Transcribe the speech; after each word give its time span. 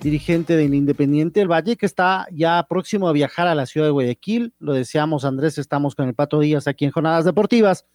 dirigente 0.00 0.56
del 0.56 0.74
Independiente 0.74 1.40
del 1.40 1.50
Valle, 1.50 1.76
que 1.76 1.86
está 1.86 2.26
ya 2.32 2.66
próximo 2.68 3.08
a 3.08 3.12
viajar 3.12 3.46
a 3.46 3.54
la 3.54 3.66
ciudad 3.66 3.86
de 3.86 3.92
Guayaquil. 3.92 4.54
Lo 4.58 4.72
deseamos, 4.72 5.24
Andrés, 5.24 5.58
estamos 5.58 5.94
con 5.94 6.08
el 6.08 6.14
Pato 6.14 6.40
Díaz 6.40 6.66
aquí 6.66 6.84
en 6.84 6.90
Jornadas 6.90 7.24
Deportivas. 7.24 7.86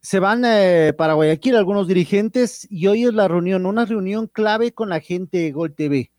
Se 0.00 0.18
van 0.18 0.44
eh, 0.44 0.92
para 0.96 1.14
Guayaquil 1.14 1.56
algunos 1.56 1.88
dirigentes 1.88 2.66
y 2.70 2.86
hoy 2.86 3.04
es 3.04 3.14
la 3.14 3.28
reunión, 3.28 3.66
una 3.66 3.84
reunión 3.84 4.26
clave 4.26 4.72
con 4.72 4.88
la 4.88 5.00
gente 5.00 5.38
de 5.38 5.52
Gol 5.52 5.74
TV 5.74 6.10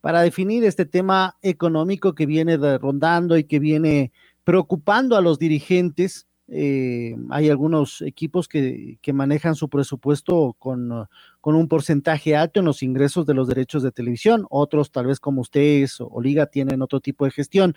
para 0.00 0.22
definir 0.22 0.64
este 0.64 0.86
tema 0.86 1.36
económico 1.42 2.14
que 2.14 2.26
viene 2.26 2.56
rondando 2.78 3.36
y 3.36 3.44
que 3.44 3.58
viene 3.58 4.12
preocupando 4.44 5.16
a 5.16 5.20
los 5.20 5.38
dirigentes 5.38 6.27
eh, 6.50 7.14
hay 7.28 7.50
algunos 7.50 8.00
equipos 8.00 8.48
que, 8.48 8.98
manejan 9.12 9.54
su 9.54 9.68
presupuesto 9.68 10.56
con, 10.58 11.06
con, 11.40 11.54
un 11.54 11.68
porcentaje 11.68 12.36
alto 12.36 12.60
en 12.60 12.66
los 12.66 12.82
ingresos 12.82 13.26
de 13.26 13.34
los 13.34 13.48
derechos 13.48 13.82
de 13.82 13.92
televisión, 13.92 14.46
otros 14.48 14.90
tal 14.90 15.06
vez 15.06 15.20
como 15.20 15.42
ustedes 15.42 16.00
o, 16.00 16.20
Liga 16.22 16.46
tienen 16.46 16.80
otro 16.80 17.00
tipo 17.00 17.26
de 17.26 17.32
gestión, 17.32 17.74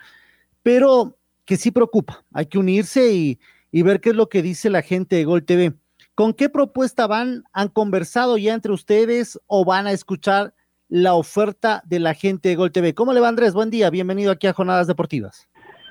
pero 0.62 1.18
que 1.44 1.56
sí 1.56 1.70
preocupa, 1.70 2.24
hay 2.32 2.46
que 2.46 2.58
unirse 2.58 3.12
y, 3.12 3.38
y 3.70 3.82
ver 3.82 4.00
qué 4.00 4.10
es 4.10 4.16
lo 4.16 4.28
que 4.28 4.40
dice 4.40 4.70
la 4.70 4.82
gente 4.82 5.16
de 5.16 5.24
Gol 5.24 5.44
TV. 5.44 5.74
¿Con 6.14 6.32
qué 6.32 6.48
propuesta 6.48 7.06
van? 7.06 7.44
¿Han 7.52 7.68
conversado 7.68 8.38
ya 8.38 8.54
entre 8.54 8.72
ustedes 8.72 9.38
o 9.46 9.64
van 9.64 9.86
a 9.86 9.92
escuchar 9.92 10.54
la 10.88 11.14
oferta 11.14 11.82
de 11.86 12.00
la 12.00 12.14
gente 12.14 12.50
de 12.50 12.56
Gol 12.56 12.72
TV? 12.72 12.94
¿Cómo 12.94 13.12
le 13.12 13.20
va 13.20 13.28
Andrés? 13.28 13.52
Buen 13.52 13.70
día, 13.70 13.90
bienvenido 13.90 14.30
aquí 14.30 14.46
a 14.46 14.52
Jornadas 14.52 14.86
Deportivas. 14.86 15.48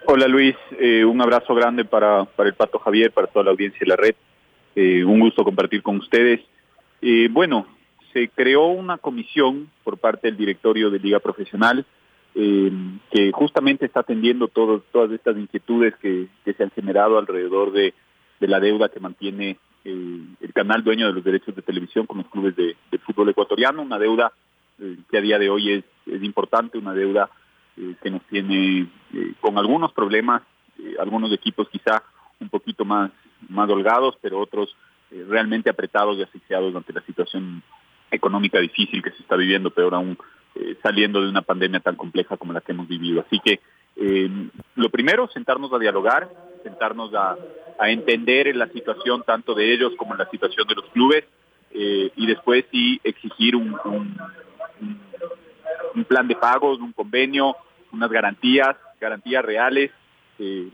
Hola 0.08 0.28
Luis, 0.28 0.56
eh, 0.80 1.06
un 1.06 1.22
abrazo 1.22 1.54
grande 1.54 1.86
para, 1.86 2.26
para 2.26 2.50
el 2.50 2.56
Pato 2.56 2.80
Javier, 2.80 3.12
para 3.12 3.28
toda 3.28 3.46
la 3.46 3.52
audiencia 3.52 3.80
de 3.82 3.88
la 3.88 3.96
red. 3.96 4.16
Eh, 4.76 5.06
un 5.06 5.20
gusto 5.20 5.44
compartir 5.44 5.84
con 5.84 5.98
ustedes. 5.98 6.42
Eh, 7.02 7.30
bueno, 7.32 7.68
se 8.12 8.28
creó 8.30 8.68
una 8.68 8.98
comisión 8.98 9.70
por 9.84 10.00
parte 10.00 10.28
del 10.28 10.38
directorio 10.38 10.90
de 10.90 11.00
Liga 11.00 11.20
Profesional 11.20 11.86
que 12.34 13.30
justamente 13.34 13.86
está 13.86 14.00
atendiendo 14.00 14.48
todas 14.48 15.12
estas 15.12 15.36
inquietudes 15.36 15.94
que, 15.98 16.28
se 16.46 16.64
han 16.64 16.72
generado 16.72 17.20
alrededor 17.20 17.74
de, 17.74 17.94
la 18.40 18.62
deuda 18.62 18.88
que 18.88 19.02
mantiene 19.02 19.58
el 19.84 20.54
canal 20.54 20.82
dueño 20.82 21.08
de 21.08 21.14
los 21.14 21.26
derechos 21.26 21.54
de 21.54 21.62
televisión 21.62 22.06
con 22.06 22.20
los 22.20 22.28
clubes 22.30 22.56
de, 22.56 22.78
fútbol 23.00 23.30
ecuatoriano, 23.30 23.82
una 23.82 24.00
deuda 24.00 24.32
que 25.10 25.18
a 25.18 25.22
día 25.22 25.38
de 25.40 25.50
hoy 25.50 25.74
es, 25.74 25.84
es 26.06 26.24
importante, 26.24 26.78
una 26.78 26.94
deuda 26.94 27.30
eh, 27.78 27.96
que 28.04 28.12
nos 28.12 28.22
tiene 28.24 28.82
eh, 29.14 29.34
con 29.40 29.58
algunos 29.58 29.94
problemas, 29.94 30.42
eh, 30.78 30.96
algunos 31.00 31.32
equipos 31.32 31.70
quizá 31.70 32.04
un 32.42 32.50
poquito 32.50 32.84
más, 32.84 33.12
más 33.48 33.70
holgados, 33.70 34.18
pero 34.22 34.40
otros 34.40 34.76
realmente 35.10 35.70
apretados 35.70 36.18
y 36.18 36.24
asfixiados 36.24 36.76
ante 36.76 36.94
la 36.94 37.02
situación 37.02 37.64
económica 38.10 38.60
difícil 38.60 39.02
que 39.02 39.12
se 39.12 39.22
está 39.22 39.36
viviendo, 39.36 39.70
peor 39.70 39.94
aún 39.94 40.18
saliendo 40.82 41.22
de 41.22 41.30
una 41.30 41.42
pandemia 41.42 41.82
tan 41.82 41.96
compleja 41.98 42.38
como 42.38 42.54
la 42.54 42.62
que 42.62 42.72
hemos 42.72 42.88
vivido. 42.88 43.22
Así 43.22 43.40
que 43.40 43.60
lo 44.76 44.90
primero, 44.90 45.28
sentarnos 45.28 45.74
a 45.74 45.80
dialogar, 45.80 46.30
sentarnos 46.64 47.14
a, 47.14 47.36
entender 47.90 48.56
la 48.56 48.68
situación 48.70 49.24
tanto 49.24 49.54
de 49.54 49.74
ellos 49.74 49.94
como 49.98 50.16
la 50.16 50.30
situación 50.30 50.66
de 50.68 50.76
los 50.76 50.86
clubes 50.92 51.26
y 51.74 52.26
después 52.26 52.64
sí 52.72 53.02
exigir 53.04 53.58
un, 53.58 53.76
un 55.96 56.04
plan 56.06 56.28
de 56.28 56.36
pagos, 56.36 56.80
un 56.80 56.94
convenio, 56.94 57.56
unas 57.92 58.10
garantías, 58.10 58.76
garantías 59.00 59.44
reales 59.44 59.92
eh, 60.40 60.70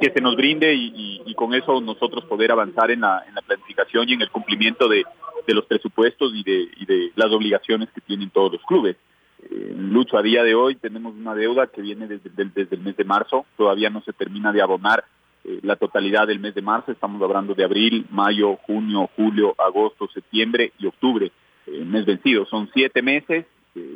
que 0.00 0.10
se 0.10 0.20
nos 0.20 0.36
brinde 0.36 0.72
y, 0.74 1.34
con 1.34 1.52
eso 1.52 1.80
nosotros 1.80 2.24
poder 2.26 2.52
avanzar 2.52 2.92
en 2.92 3.00
la, 3.00 3.24
planificación 3.44 4.08
y 4.08 4.12
en 4.12 4.22
el 4.22 4.30
cumplimiento 4.30 4.88
de, 4.88 5.04
los 5.48 5.66
presupuestos 5.66 6.32
y 6.32 6.44
de, 6.44 7.12
las 7.16 7.32
obligaciones 7.32 7.88
que 7.90 8.00
tienen 8.00 8.30
todos 8.30 8.52
los 8.52 8.62
clubes. 8.62 8.96
Eh, 9.42 9.74
Lucho, 9.76 10.16
a 10.16 10.22
día 10.22 10.44
de 10.44 10.54
hoy 10.54 10.76
tenemos 10.76 11.14
una 11.14 11.34
deuda 11.34 11.66
que 11.66 11.82
viene 11.82 12.06
desde, 12.06 12.30
el 12.70 12.80
mes 12.80 12.96
de 12.96 13.04
marzo, 13.04 13.46
todavía 13.56 13.90
no 13.90 14.00
se 14.02 14.12
termina 14.12 14.52
de 14.52 14.62
abonar 14.62 15.04
eh, 15.44 15.58
la 15.62 15.74
totalidad 15.74 16.28
del 16.28 16.38
mes 16.38 16.54
de 16.54 16.62
marzo, 16.62 16.92
estamos 16.92 17.20
hablando 17.20 17.54
de 17.54 17.64
abril, 17.64 18.06
mayo, 18.10 18.56
junio, 18.66 19.10
julio, 19.16 19.56
agosto, 19.58 20.08
septiembre 20.14 20.72
y 20.78 20.86
octubre, 20.86 21.32
mes 21.66 22.06
vencido. 22.06 22.46
Son 22.46 22.70
siete 22.72 23.02
meses 23.02 23.46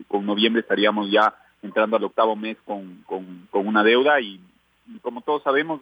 con 0.08 0.26
noviembre 0.26 0.60
estaríamos 0.60 1.10
ya 1.10 1.34
entrando 1.62 1.96
al 1.96 2.04
octavo 2.04 2.36
mes 2.36 2.56
con, 2.64 3.02
con, 3.06 3.48
una 3.52 3.82
deuda 3.82 4.20
y, 4.20 4.41
como 5.02 5.20
todos 5.20 5.42
sabemos, 5.42 5.80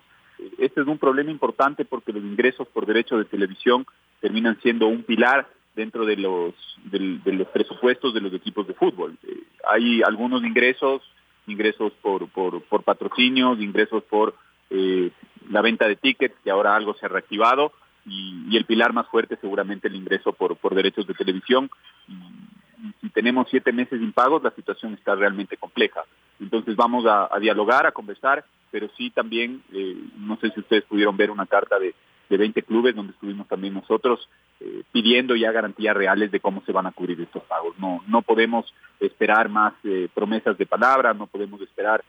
este 0.58 0.80
es 0.80 0.86
un 0.86 0.98
problema 0.98 1.30
importante 1.30 1.84
porque 1.84 2.12
los 2.12 2.22
ingresos 2.22 2.66
por 2.68 2.86
derecho 2.86 3.18
de 3.18 3.24
televisión 3.24 3.86
terminan 4.20 4.58
siendo 4.60 4.86
un 4.86 5.02
pilar 5.02 5.48
dentro 5.74 6.06
de 6.06 6.16
los, 6.16 6.54
de, 6.84 7.32
los 7.32 7.48
presupuestos 7.48 8.14
de 8.14 8.20
los 8.20 8.32
equipos 8.32 8.66
de 8.66 8.74
fútbol. 8.74 9.16
Eh, 9.22 9.42
hay 9.70 10.02
algunos 10.02 10.42
ingresos, 10.42 11.02
ingresos 11.46 11.92
por, 12.00 12.28
por, 12.28 12.82
patrocinios, 12.82 13.60
ingresos 13.60 14.02
por 14.04 14.34
eh, 14.70 15.10
la 15.50 15.60
venta 15.60 15.86
de 15.86 15.96
tickets, 15.96 16.34
que 16.42 16.50
ahora 16.50 16.74
algo 16.74 16.94
se 16.94 17.06
ha 17.06 17.10
reactivado, 17.10 17.72
y, 18.06 18.56
el 18.56 18.64
pilar 18.64 18.92
más 18.92 19.06
fuerte 19.08 19.36
seguramente 19.40 19.88
el 19.88 19.96
ingreso 19.96 20.32
por, 20.32 20.56
por 20.56 20.74
derechos 20.74 21.06
de 21.06 21.14
televisión 21.14 21.68
si 23.00 23.08
tenemos 23.10 23.48
siete 23.50 23.72
meses 23.72 24.00
impagos, 24.00 24.42
la 24.42 24.50
situación 24.50 24.94
está 24.94 25.14
realmente 25.14 25.56
compleja. 25.56 26.02
Entonces 26.40 26.76
vamos 26.76 27.04
a, 27.06 27.28
dialogar, 27.40 27.86
a 27.86 27.92
conversar, 27.92 28.44
pero 28.70 28.88
sí 28.96 29.10
también, 29.10 29.62
eh, 29.72 29.96
no 30.18 30.36
sé 30.38 30.50
si 30.50 30.60
ustedes 30.60 30.84
pudieron 30.84 31.16
ver 31.16 31.30
una 31.30 31.46
carta 31.46 31.78
de, 31.78 31.94
de 32.28 32.36
20 32.36 32.62
clubes 32.62 32.94
donde 32.94 33.12
estuvimos 33.12 33.48
también 33.48 33.74
nosotros 33.74 34.28
eh, 34.60 34.82
pidiendo 34.92 35.34
ya 35.36 35.52
garantías 35.52 35.96
reales 35.96 36.30
de 36.30 36.40
cómo 36.40 36.62
se 36.66 36.72
van 36.72 36.86
a 36.86 36.92
cubrir 36.92 37.20
estos 37.20 37.42
pagos. 37.44 37.78
No, 37.78 38.02
no 38.06 38.22
podemos 38.22 38.72
esperar 39.00 39.48
más 39.48 39.74
eh, 39.84 40.08
promesas 40.12 40.58
de 40.58 40.66
palabra, 40.66 41.14
no 41.14 41.26
podemos 41.26 41.60
esperar 41.62 42.04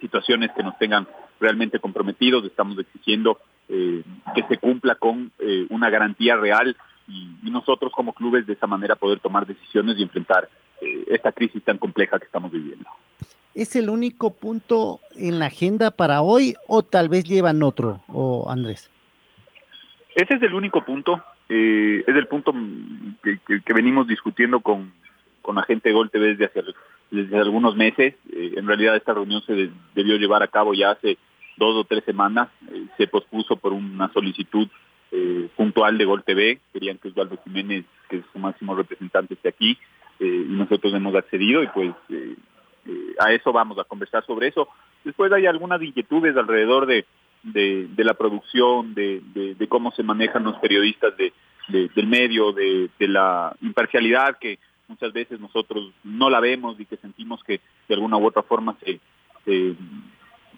situaciones 0.00 0.50
que 0.52 0.62
nos 0.62 0.78
tengan 0.78 1.08
realmente 1.40 1.80
comprometidos, 1.80 2.44
estamos 2.44 2.78
exigiendo 2.78 3.38
que 3.68 4.42
se 4.48 4.56
cumpla 4.56 4.94
con 4.94 5.30
una 5.68 5.90
garantía 5.90 6.36
real 6.36 6.74
y, 7.08 7.50
nosotros 7.50 7.90
como 7.92 8.12
clubes 8.12 8.46
de 8.46 8.52
esa 8.52 8.66
manera 8.66 8.94
poder 8.94 9.20
tomar 9.20 9.46
decisiones 9.46 9.98
y 9.98 10.02
enfrentar 10.02 10.48
eh, 10.80 11.04
esta 11.08 11.32
crisis 11.32 11.62
tan 11.64 11.78
compleja 11.78 12.18
que 12.18 12.26
estamos 12.26 12.52
viviendo. 12.52 12.88
¿Es 13.54 13.74
el 13.74 13.88
único 13.88 14.34
punto 14.34 15.00
en 15.16 15.38
la 15.38 15.46
agenda 15.46 15.90
para 15.90 16.22
hoy 16.22 16.54
o 16.68 16.82
tal 16.82 17.08
vez 17.08 17.24
llevan 17.24 17.62
otro, 17.62 18.02
o 18.06 18.48
Andrés? 18.48 18.90
Ese 20.14 20.34
es 20.34 20.42
el 20.42 20.54
único 20.54 20.84
punto, 20.84 21.22
eh, 21.48 22.04
es 22.06 22.14
el 22.14 22.26
punto 22.26 22.54
que, 23.22 23.72
venimos 23.72 24.06
discutiendo 24.06 24.60
con, 24.60 24.92
con 25.42 25.56
la 25.56 25.62
gente 25.62 25.88
de 25.88 25.94
Gol 25.94 26.10
TV 26.10 26.36
desde, 26.36 26.44
hace, 26.44 26.62
desde 27.10 27.38
algunos 27.38 27.74
meses. 27.74 28.14
Eh, 28.30 28.52
en 28.56 28.66
realidad 28.66 28.94
esta 28.94 29.14
reunión 29.14 29.42
se 29.46 29.70
debió 29.94 30.16
llevar 30.16 30.42
a 30.42 30.48
cabo 30.48 30.74
ya 30.74 30.90
hace 30.90 31.18
dos 31.56 31.74
o 31.74 31.84
tres 31.84 32.04
semanas, 32.04 32.48
se 32.96 33.08
pospuso 33.08 33.56
por 33.56 33.72
una 33.72 34.12
solicitud 34.12 34.68
eh, 35.12 35.48
puntual 35.56 35.98
de 35.98 36.04
Gol 36.04 36.22
TV, 36.24 36.60
querían 36.72 36.98
que 36.98 37.08
Osvaldo 37.08 37.38
Jiménez, 37.44 37.84
que 38.08 38.18
es 38.18 38.24
su 38.32 38.38
máximo 38.38 38.74
representante, 38.74 39.34
esté 39.34 39.48
aquí, 39.48 39.78
eh, 40.20 40.46
y 40.48 40.52
nosotros 40.52 40.92
hemos 40.94 41.14
accedido 41.14 41.62
y 41.62 41.68
pues 41.68 41.94
eh, 42.08 42.34
eh, 42.86 43.14
a 43.20 43.32
eso 43.32 43.52
vamos 43.52 43.78
a 43.78 43.84
conversar 43.84 44.24
sobre 44.26 44.48
eso. 44.48 44.68
Después 45.04 45.30
hay 45.32 45.46
algunas 45.46 45.80
inquietudes 45.80 46.36
alrededor 46.36 46.86
de, 46.86 47.04
de, 47.42 48.04
la 48.04 48.14
producción, 48.14 48.94
de, 48.94 49.22
de, 49.32 49.68
cómo 49.68 49.92
se 49.92 50.02
manejan 50.02 50.44
los 50.44 50.58
periodistas 50.58 51.14
de, 51.16 51.32
del 51.68 52.06
medio, 52.06 52.52
de, 52.52 52.90
la 52.98 53.54
imparcialidad 53.62 54.38
que 54.38 54.58
muchas 54.88 55.12
veces 55.12 55.38
nosotros 55.38 55.92
no 56.02 56.30
la 56.30 56.40
vemos 56.40 56.80
y 56.80 56.86
que 56.86 56.96
sentimos 56.96 57.44
que 57.44 57.60
de 57.88 57.94
alguna 57.94 58.16
u 58.16 58.26
otra 58.26 58.42
forma 58.42 58.76
se, 58.84 58.98
se, 59.44 59.74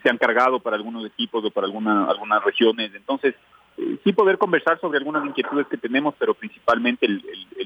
se 0.03 0.09
han 0.09 0.19
cargado 0.19 0.61
para 0.61 0.77
algunos 0.77 1.05
equipos 1.05 1.45
o 1.45 1.51
para 1.51 1.67
alguna, 1.67 2.07
algunas 2.07 2.43
regiones. 2.43 2.95
Entonces, 2.95 3.35
sí 4.05 4.13
poder 4.13 4.39
conversar 4.39 4.81
sobre 4.81 4.99
algunas 4.99 5.25
inquietudes 5.25 5.67
que 5.69 5.77
tenemos, 5.77 6.15
pero 6.19 6.35
principalmente 6.35 7.07
el, 7.07 7.23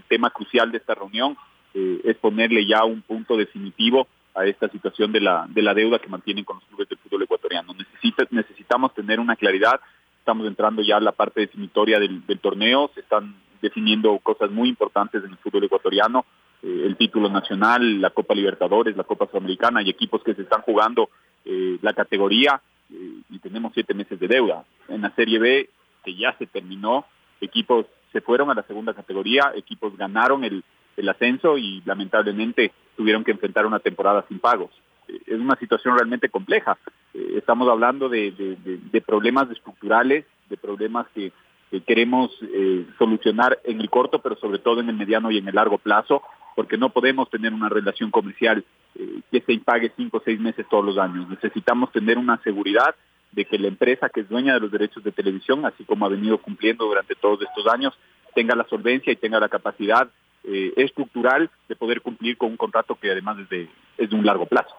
tema 0.08 0.30
crucial 0.30 0.70
de 0.70 0.78
esta 0.78 0.94
reunión 0.94 1.36
eh, 1.72 2.00
es 2.04 2.16
ponerle 2.18 2.66
ya 2.66 2.84
un 2.84 3.00
punto 3.02 3.36
definitivo 3.36 4.06
a 4.34 4.44
esta 4.44 4.68
situación 4.68 5.10
de 5.12 5.20
la, 5.20 5.46
de 5.48 5.62
la 5.62 5.74
deuda 5.74 5.98
que 5.98 6.08
mantienen 6.08 6.44
con 6.44 6.56
los 6.56 6.64
clubes 6.66 6.88
del 6.88 6.98
fútbol 6.98 7.22
ecuatoriano. 7.22 7.74
Necesita, 7.74 8.24
necesitamos 8.30 8.94
tener 8.94 9.18
una 9.18 9.34
claridad, 9.34 9.80
estamos 10.18 10.46
entrando 10.46 10.82
ya 10.82 10.98
a 10.98 11.00
la 11.00 11.12
parte 11.12 11.40
definitoria 11.40 11.98
del, 11.98 12.24
del 12.26 12.38
torneo, 12.38 12.90
se 12.94 13.00
están 13.00 13.34
definiendo 13.62 14.18
cosas 14.18 14.50
muy 14.50 14.68
importantes 14.68 15.24
en 15.24 15.30
el 15.30 15.38
fútbol 15.38 15.64
ecuatoriano, 15.64 16.26
eh, 16.62 16.82
el 16.84 16.96
título 16.96 17.28
nacional, 17.28 18.00
la 18.00 18.10
Copa 18.10 18.34
Libertadores, 18.34 18.96
la 18.96 19.04
Copa 19.04 19.26
Sudamericana, 19.26 19.82
y 19.82 19.90
equipos 19.90 20.22
que 20.22 20.34
se 20.34 20.42
están 20.42 20.62
jugando 20.62 21.10
eh, 21.44 21.78
la 21.82 21.92
categoría 21.92 22.60
eh, 22.90 23.20
y 23.30 23.38
tenemos 23.38 23.72
siete 23.74 23.94
meses 23.94 24.18
de 24.18 24.28
deuda. 24.28 24.64
En 24.88 25.02
la 25.02 25.10
Serie 25.14 25.38
B, 25.38 25.70
que 26.04 26.14
ya 26.14 26.36
se 26.38 26.46
terminó, 26.46 27.04
equipos 27.40 27.86
se 28.12 28.20
fueron 28.20 28.50
a 28.50 28.54
la 28.54 28.62
segunda 28.62 28.94
categoría, 28.94 29.52
equipos 29.54 29.96
ganaron 29.96 30.44
el, 30.44 30.62
el 30.96 31.08
ascenso 31.08 31.58
y 31.58 31.82
lamentablemente 31.84 32.72
tuvieron 32.96 33.24
que 33.24 33.32
enfrentar 33.32 33.66
una 33.66 33.80
temporada 33.80 34.24
sin 34.28 34.38
pagos. 34.38 34.70
Eh, 35.08 35.20
es 35.26 35.38
una 35.38 35.56
situación 35.56 35.96
realmente 35.96 36.28
compleja. 36.28 36.78
Eh, 37.12 37.34
estamos 37.36 37.68
hablando 37.68 38.08
de, 38.08 38.30
de, 38.30 39.00
problemas 39.00 39.50
estructurales, 39.50 40.24
de 40.48 40.56
problemas 40.56 41.06
que, 41.14 41.32
que 41.70 41.80
queremos 41.82 42.30
eh, 42.42 42.86
solucionar 42.98 43.58
en 43.64 43.80
el 43.80 43.90
corto, 43.90 44.20
pero 44.20 44.36
sobre 44.36 44.58
todo 44.58 44.80
en 44.80 44.88
el 44.88 44.96
mediano 44.96 45.30
y 45.30 45.38
en 45.38 45.48
el 45.48 45.54
largo 45.54 45.78
plazo, 45.78 46.22
porque 46.54 46.78
no 46.78 46.90
podemos 46.90 47.28
tener 47.30 47.52
una 47.52 47.68
relación 47.68 48.10
comercial 48.10 48.64
eh, 48.94 49.20
que 49.30 49.40
se 49.40 49.52
impague 49.52 49.92
cinco 49.96 50.18
o 50.18 50.22
seis 50.24 50.38
meses 50.38 50.66
todos 50.70 50.84
los 50.84 50.98
años. 50.98 51.28
Necesitamos 51.28 51.90
tener 51.90 52.16
una 52.16 52.40
seguridad 52.42 52.94
de 53.34 53.44
que 53.44 53.58
la 53.58 53.68
empresa 53.68 54.08
que 54.08 54.20
es 54.20 54.28
dueña 54.28 54.54
de 54.54 54.60
los 54.60 54.70
derechos 54.70 55.02
de 55.02 55.12
televisión, 55.12 55.64
así 55.66 55.84
como 55.84 56.06
ha 56.06 56.08
venido 56.08 56.38
cumpliendo 56.38 56.84
durante 56.84 57.14
todos 57.14 57.40
estos 57.42 57.66
años, 57.72 57.94
tenga 58.34 58.54
la 58.54 58.66
solvencia 58.68 59.12
y 59.12 59.16
tenga 59.16 59.40
la 59.40 59.48
capacidad 59.48 60.08
eh, 60.44 60.72
estructural 60.76 61.50
de 61.68 61.76
poder 61.76 62.00
cumplir 62.00 62.36
con 62.36 62.50
un 62.50 62.56
contrato 62.56 62.96
que 62.96 63.10
además 63.10 63.38
es 63.38 63.48
de, 63.48 63.68
es 63.98 64.10
de 64.10 64.16
un 64.16 64.24
largo 64.24 64.46
plazo. 64.46 64.74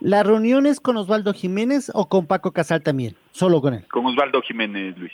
¿La 0.00 0.22
reunión 0.22 0.66
es 0.66 0.80
con 0.80 0.96
Osvaldo 0.96 1.32
Jiménez 1.32 1.90
o 1.94 2.08
con 2.08 2.26
Paco 2.26 2.52
Casal 2.52 2.82
también? 2.82 3.14
Solo 3.30 3.60
con 3.60 3.74
él. 3.74 3.86
Con 3.88 4.06
Osvaldo 4.06 4.42
Jiménez, 4.42 4.96
Luis. 4.98 5.12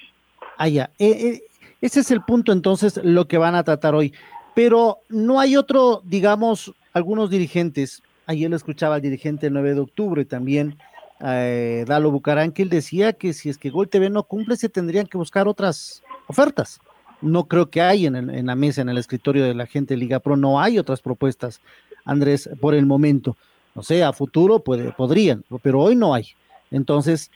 Ah, 0.56 0.68
ya. 0.68 0.90
Eh, 0.98 1.10
eh, 1.10 1.42
ese 1.80 2.00
es 2.00 2.10
el 2.10 2.22
punto 2.22 2.52
entonces, 2.52 3.00
lo 3.02 3.28
que 3.28 3.38
van 3.38 3.54
a 3.54 3.64
tratar 3.64 3.94
hoy. 3.94 4.14
Pero 4.54 4.98
no 5.08 5.40
hay 5.40 5.56
otro, 5.56 6.00
digamos, 6.04 6.72
algunos 6.92 7.28
dirigentes. 7.28 8.02
Ayer 8.26 8.48
lo 8.48 8.56
escuchaba 8.56 8.96
el 8.96 9.02
dirigente 9.02 9.48
el 9.48 9.52
9 9.52 9.74
de 9.74 9.80
octubre 9.80 10.24
también, 10.24 10.78
eh, 11.20 11.84
Dalo 11.86 12.20
él 12.56 12.68
decía 12.68 13.12
que 13.12 13.32
si 13.32 13.48
es 13.48 13.58
que 13.58 13.70
Gol 13.70 13.88
TV 13.88 14.10
no 14.10 14.24
cumple, 14.24 14.56
se 14.56 14.68
tendrían 14.68 15.06
que 15.06 15.18
buscar 15.18 15.48
otras 15.48 16.02
ofertas. 16.26 16.80
No 17.20 17.46
creo 17.46 17.70
que 17.70 17.80
hay 17.80 18.06
en, 18.06 18.16
en 18.16 18.46
la 18.46 18.54
mesa, 18.54 18.82
en 18.82 18.88
el 18.88 18.98
escritorio 18.98 19.44
de 19.44 19.54
la 19.54 19.66
gente 19.66 19.94
de 19.94 19.98
Liga 19.98 20.20
Pro, 20.20 20.36
no 20.36 20.60
hay 20.60 20.78
otras 20.78 21.00
propuestas, 21.00 21.60
Andrés, 22.04 22.48
por 22.60 22.74
el 22.74 22.86
momento. 22.86 23.36
No 23.74 23.82
sé, 23.82 24.04
a 24.04 24.12
futuro 24.12 24.60
puede, 24.60 24.92
podrían, 24.92 25.44
pero 25.62 25.80
hoy 25.80 25.96
no 25.96 26.14
hay. 26.14 26.28
Entonces, 26.70 27.30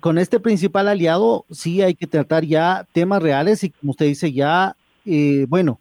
con 0.00 0.18
este 0.18 0.38
principal 0.38 0.88
aliado, 0.88 1.46
sí 1.50 1.82
hay 1.82 1.94
que 1.94 2.06
tratar 2.06 2.44
ya 2.44 2.86
temas 2.92 3.22
reales 3.22 3.64
y, 3.64 3.70
como 3.70 3.92
usted 3.92 4.06
dice, 4.06 4.32
ya, 4.32 4.76
eh, 5.06 5.46
bueno, 5.48 5.80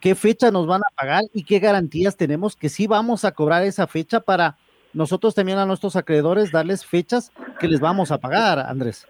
qué 0.00 0.14
fecha 0.14 0.50
nos 0.50 0.66
van 0.66 0.82
a 0.82 0.94
pagar 0.94 1.24
y 1.34 1.44
qué 1.44 1.58
garantías 1.58 2.16
tenemos 2.16 2.56
que 2.56 2.68
sí 2.68 2.86
vamos 2.86 3.24
a 3.24 3.32
cobrar 3.32 3.62
esa 3.64 3.86
fecha 3.86 4.20
para 4.20 4.56
nosotros 4.96 5.34
también 5.34 5.58
a 5.58 5.66
nuestros 5.66 5.94
acreedores 5.94 6.50
darles 6.50 6.86
fechas 6.86 7.30
que 7.60 7.68
les 7.68 7.80
vamos 7.80 8.10
a 8.10 8.18
pagar, 8.18 8.58
Andrés. 8.58 9.06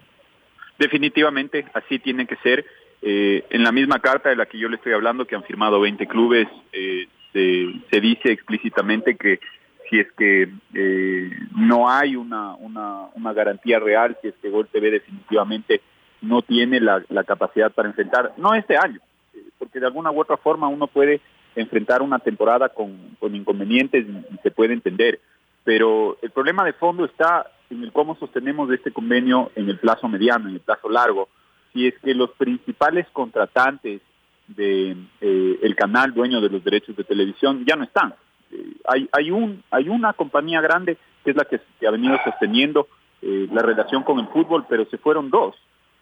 Definitivamente, 0.77 1.65
así 1.73 1.97
tiene 1.97 2.27
que 2.27 2.35
ser. 2.37 2.65
Eh, 3.01 3.45
en 3.51 3.63
la 3.63 3.71
misma 3.71 3.99
carta 3.99 4.27
de 4.29 4.35
la 4.35 4.47
que 4.47 4.59
yo 4.59 4.67
le 4.67 4.75
estoy 4.75 4.91
hablando, 4.91 5.25
que 5.25 5.35
han 5.35 5.43
firmado 5.43 5.79
20 5.79 6.05
clubes, 6.07 6.47
eh, 6.73 7.07
se, 7.31 8.01
dice 8.01 8.31
explícitamente 8.31 9.15
que 9.15 9.39
si 9.89 9.99
es 9.99 10.11
que 10.17 10.49
eh, 10.73 11.31
no 11.55 11.89
hay 11.89 12.17
una, 12.17 12.55
una, 12.55 13.33
garantía 13.33 13.79
real, 13.79 14.17
si 14.21 14.27
es 14.27 14.35
que 14.41 14.49
Gol 14.49 14.67
TV 14.67 14.91
definitivamente 14.91 15.81
no 16.21 16.41
tiene 16.41 16.81
la, 16.81 17.01
capacidad 17.25 17.71
para 17.71 17.87
enfrentar, 17.87 18.33
no 18.37 18.53
este 18.55 18.75
año, 18.75 18.99
porque 19.57 19.79
de 19.79 19.85
alguna 19.85 20.11
u 20.11 20.19
otra 20.19 20.35
forma 20.35 20.67
uno 20.67 20.87
puede 20.87 21.21
enfrentar 21.55 22.01
una 22.01 22.19
temporada 22.19 22.69
con, 22.69 23.15
con 23.19 23.35
inconvenientes 23.35 24.05
y 24.05 24.37
se 24.43 24.51
puede 24.51 24.73
entender, 24.73 25.21
pero 25.67 26.17
el 26.21 26.31
problema 26.31 26.63
de 26.63 26.71
fondo 26.71 27.03
está 27.03 27.45
en 27.69 27.83
el 27.83 27.91
cómo 27.91 28.15
sostenemos 28.15 28.71
este 28.71 28.93
convenio 28.93 29.51
en 29.53 29.67
el 29.67 29.77
plazo 29.77 30.07
mediano, 30.07 30.47
en 30.47 30.55
el 30.55 30.61
plazo 30.61 30.89
largo, 30.89 31.27
si 31.73 31.87
es 31.87 31.93
que 31.99 32.15
los 32.15 32.29
principales 32.37 33.05
contratantes 33.11 33.99
de 34.47 34.95
eh, 35.19 35.75
canal 35.75 36.13
dueño 36.13 36.39
de 36.39 36.49
los 36.49 36.63
derechos 36.63 36.95
de 36.95 37.03
televisión 37.03 37.65
ya 37.67 37.75
no 37.75 37.83
están. 37.83 38.13
Eh, 38.49 38.77
hay 38.87 39.09
hay 39.11 39.29
un 39.29 39.61
hay 39.69 39.89
una 39.89 40.13
compañía 40.13 40.61
grande 40.61 40.97
que 41.25 41.31
es 41.31 41.35
la 41.35 41.43
que, 41.43 41.59
que 41.81 41.85
ha 41.85 41.91
venido 41.91 42.17
sosteniendo 42.23 42.87
eh, 43.21 43.49
la 43.51 43.61
relación 43.61 44.03
con 44.03 44.19
el 44.19 44.27
fútbol, 44.27 44.65
pero 44.69 44.85
se 44.85 44.97
fueron 44.97 45.29
dos, 45.29 45.53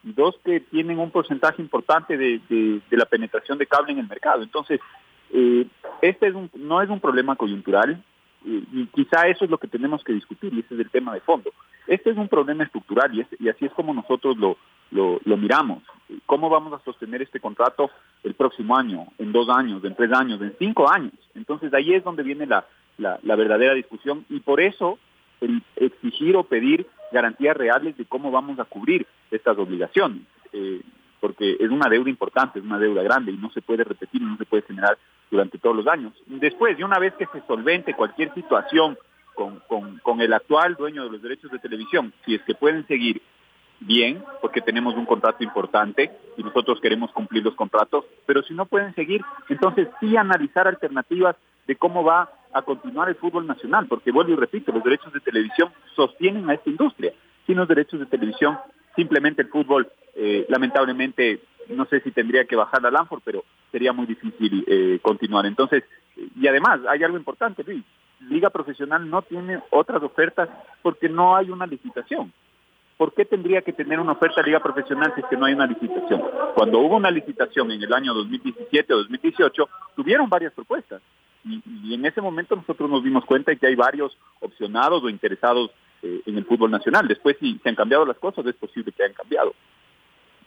dos 0.03 0.35
que 0.45 0.59
tienen 0.59 0.99
un 0.99 1.09
porcentaje 1.09 1.59
importante 1.59 2.17
de, 2.17 2.39
de, 2.47 2.81
de 2.87 2.97
la 2.97 3.05
penetración 3.05 3.57
de 3.57 3.65
cable 3.65 3.93
en 3.93 3.97
el 3.97 4.07
mercado. 4.07 4.43
Entonces, 4.43 4.79
eh, 5.33 5.65
este 6.03 6.27
es 6.27 6.35
un, 6.35 6.51
no 6.53 6.83
es 6.83 6.89
un 6.91 6.99
problema 6.99 7.35
coyuntural, 7.35 7.99
y 8.45 8.85
quizá 8.93 9.27
eso 9.27 9.45
es 9.45 9.51
lo 9.51 9.57
que 9.57 9.67
tenemos 9.67 10.03
que 10.03 10.13
discutir 10.13 10.53
y 10.53 10.59
ese 10.59 10.75
es 10.75 10.79
el 10.79 10.89
tema 10.89 11.13
de 11.13 11.21
fondo. 11.21 11.51
Este 11.87 12.11
es 12.11 12.17
un 12.17 12.27
problema 12.27 12.63
estructural 12.63 13.13
y, 13.13 13.21
es, 13.21 13.27
y 13.39 13.49
así 13.49 13.65
es 13.65 13.71
como 13.73 13.93
nosotros 13.93 14.37
lo, 14.37 14.57
lo, 14.91 15.37
miramos. 15.37 15.83
¿Cómo 16.25 16.49
vamos 16.49 16.73
a 16.73 16.83
sostener 16.83 17.21
este 17.21 17.39
contrato 17.39 17.89
el 18.23 18.33
próximo 18.33 18.77
año, 18.77 19.07
en 19.17 19.31
dos 19.31 19.49
años, 19.49 19.83
en 19.83 19.95
tres 19.95 20.11
años, 20.13 20.41
en 20.41 20.55
cinco 20.57 20.89
años? 20.89 21.13
Entonces 21.33 21.73
ahí 21.73 21.93
es 21.93 22.03
donde 22.03 22.23
viene 22.23 22.45
la, 22.45 22.65
la, 22.97 23.19
la 23.23 23.35
verdadera 23.35 23.73
discusión 23.73 24.25
y 24.29 24.39
por 24.39 24.61
eso 24.61 24.99
el 25.41 25.61
exigir 25.75 26.35
o 26.35 26.43
pedir 26.43 26.87
garantías 27.11 27.57
reales 27.57 27.97
de 27.97 28.05
cómo 28.05 28.31
vamos 28.31 28.59
a 28.59 28.65
cubrir 28.65 29.05
estas 29.31 29.57
obligaciones. 29.57 30.21
Eh, 30.53 30.81
porque 31.19 31.57
es 31.59 31.69
una 31.69 31.89
deuda 31.89 32.09
importante, 32.09 32.59
es 32.59 32.65
una 32.65 32.77
deuda 32.77 33.01
grande 33.01 33.31
y 33.31 33.37
no 33.37 33.49
se 33.49 33.61
puede 33.61 33.83
repetir, 33.83 34.21
no 34.21 34.37
se 34.37 34.45
puede 34.45 34.63
generar 34.63 34.97
durante 35.31 35.57
todos 35.57 35.75
los 35.75 35.87
años. 35.87 36.13
Después, 36.27 36.77
y 36.79 36.83
una 36.83 36.99
vez 36.99 37.13
que 37.15 37.25
se 37.27 37.41
solvente 37.47 37.93
cualquier 37.93 38.33
situación 38.33 38.97
con, 39.33 39.59
con, 39.67 39.99
con 39.99 40.21
el 40.21 40.33
actual 40.33 40.75
dueño 40.75 41.03
de 41.03 41.11
los 41.11 41.21
derechos 41.21 41.51
de 41.51 41.59
televisión, 41.59 42.13
si 42.25 42.35
es 42.35 42.41
que 42.43 42.55
pueden 42.55 42.87
seguir 42.87 43.21
bien, 43.79 44.23
porque 44.41 44.61
tenemos 44.61 44.95
un 44.95 45.05
contrato 45.05 45.43
importante 45.43 46.11
y 46.37 46.43
nosotros 46.43 46.79
queremos 46.79 47.11
cumplir 47.11 47.43
los 47.43 47.55
contratos, 47.55 48.05
pero 48.25 48.41
si 48.43 48.53
no 48.53 48.65
pueden 48.65 48.95
seguir, 48.95 49.21
entonces 49.49 49.87
sí 49.99 50.15
analizar 50.15 50.67
alternativas 50.67 51.35
de 51.67 51.75
cómo 51.75 52.03
va 52.03 52.29
a 52.53 52.61
continuar 52.61 53.09
el 53.09 53.15
fútbol 53.15 53.45
nacional, 53.45 53.87
porque 53.87 54.11
vuelvo 54.11 54.31
y 54.31 54.35
repito, 54.35 54.71
los 54.71 54.83
derechos 54.83 55.11
de 55.11 55.19
televisión 55.19 55.71
sostienen 55.95 56.49
a 56.49 56.53
esta 56.53 56.69
industria. 56.69 57.13
Sin 57.45 57.57
los 57.57 57.67
derechos 57.67 57.99
de 57.99 58.05
televisión, 58.05 58.57
simplemente 58.95 59.41
el 59.41 59.49
fútbol, 59.49 59.91
eh, 60.15 60.45
lamentablemente, 60.47 61.41
no 61.69 61.85
sé 61.85 61.99
si 61.99 62.11
tendría 62.11 62.45
que 62.45 62.55
bajar 62.55 62.81
la 62.81 62.91
Lanford, 62.91 63.21
pero 63.25 63.43
sería 63.71 63.93
muy 63.93 64.05
difícil 64.05 64.63
eh, 64.67 64.99
continuar. 65.01 65.45
Entonces, 65.45 65.83
y 66.15 66.47
además, 66.47 66.81
hay 66.87 67.03
algo 67.03 67.17
importante, 67.17 67.63
Luis, 67.63 67.83
Liga 68.21 68.49
Profesional 68.49 69.09
no 69.09 69.21
tiene 69.21 69.61
otras 69.71 70.01
ofertas 70.01 70.49
porque 70.81 71.09
no 71.09 71.35
hay 71.35 71.49
una 71.49 71.65
licitación. 71.65 72.31
¿Por 72.97 73.13
qué 73.13 73.25
tendría 73.25 73.61
que 73.61 73.73
tener 73.73 73.99
una 73.99 74.13
oferta 74.13 74.41
Liga 74.41 74.61
Profesional 74.61 75.11
si 75.13 75.21
es 75.21 75.27
que 75.27 75.35
no 75.35 75.45
hay 75.45 75.53
una 75.53 75.67
licitación? 75.67 76.21
Cuando 76.55 76.79
hubo 76.79 76.95
una 76.95 77.11
licitación 77.11 77.71
en 77.71 77.83
el 77.83 77.93
año 77.93 78.13
2017 78.13 78.93
o 78.93 78.97
2018, 78.97 79.69
tuvieron 79.95 80.29
varias 80.29 80.53
propuestas. 80.53 81.01
Y, 81.43 81.93
en 81.93 82.05
ese 82.05 82.21
momento 82.21 82.55
nosotros 82.55 82.89
nos 82.89 83.03
dimos 83.03 83.25
cuenta 83.25 83.51
de 83.51 83.57
que 83.57 83.67
hay 83.67 83.75
varios 83.75 84.17
opcionados 84.39 85.03
o 85.03 85.09
interesados 85.09 85.71
eh, 86.01 86.21
en 86.25 86.37
el 86.37 86.45
fútbol 86.45 86.71
nacional. 86.71 87.07
Después, 87.07 87.35
si 87.39 87.59
se 87.61 87.69
han 87.69 87.75
cambiado 87.75 88.05
las 88.05 88.17
cosas, 88.17 88.45
es 88.45 88.55
posible 88.55 88.93
que 88.93 89.03
hayan 89.03 89.15
cambiado. 89.15 89.53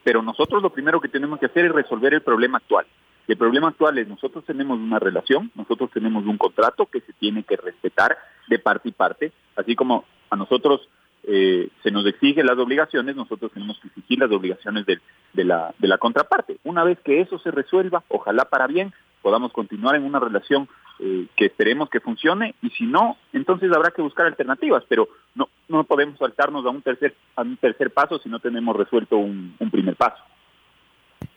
Pero 0.03 0.23
nosotros 0.23 0.63
lo 0.63 0.71
primero 0.71 1.01
que 1.01 1.09
tenemos 1.09 1.39
que 1.39 1.47
hacer 1.47 1.67
es 1.67 1.73
resolver 1.73 2.15
el 2.15 2.23
problema 2.23 2.59
actual. 2.59 2.87
El 3.29 3.37
problema 3.37 3.69
actual 3.69 3.99
es 3.99 4.09
nosotros 4.09 4.43
tenemos 4.47 4.79
una 4.79 4.99
relación, 4.99 5.51
nosotros 5.55 5.91
tenemos 5.93 6.25
un 6.25 6.39
contrato 6.39 6.87
que 6.87 7.03
se 7.03 7.13
tiene 7.13 7.43
que 7.43 7.57
respetar 7.57 8.17
de 8.49 8.59
parte 8.59 8.89
y 8.89 8.93
parte, 8.93 9.33
así 9.55 9.77
como 9.77 10.07
a 10.31 10.37
nosotros 10.37 10.89
eh, 11.25 11.69
se 11.83 11.91
nos 11.91 12.07
exige 12.07 12.43
las 12.43 12.57
obligaciones, 12.57 13.15
nosotros 13.15 13.53
tenemos 13.53 13.79
que 13.81 13.89
exigir 13.89 14.19
las 14.19 14.31
obligaciones 14.31 14.87
de, 14.87 15.45
la, 15.45 15.75
de 15.79 15.89
la 15.89 15.99
contraparte. 15.99 16.57
Una 16.65 16.85
vez 16.85 16.99
que 17.01 17.21
eso 17.21 17.39
se 17.39 17.51
resuelva, 17.51 18.03
ojalá 18.09 18.47
para 18.47 18.67
bien, 18.67 18.95
podamos 19.21 19.53
continuar 19.53 19.95
en 19.97 20.05
una 20.05 20.21
relación 20.21 20.67
eh, 20.99 21.27
que 21.37 21.47
esperemos 21.47 21.91
que 21.91 22.01
funcione 22.01 22.55
y 22.63 22.71
si 22.71 22.87
no, 22.87 23.19
entonces 23.35 23.71
habrá 23.73 23.91
que 23.91 24.01
buscar 24.01 24.25
alternativas, 24.25 24.85
pero 24.89 25.07
no, 25.35 25.51
no 25.69 25.85
podemos 25.85 26.19
saltarnos 26.19 26.65
a 26.65 26.71
un 26.71 26.81
tercer, 26.81 27.15
a 27.37 27.43
un 27.43 27.59
tercer 27.59 27.91
paso 27.91 28.19
si 28.21 28.31
no 28.31 28.39
tenemos 28.39 28.75
resuelto 28.75 29.19
un 29.19 29.71
primer 29.71 29.97
paso. 29.97 30.25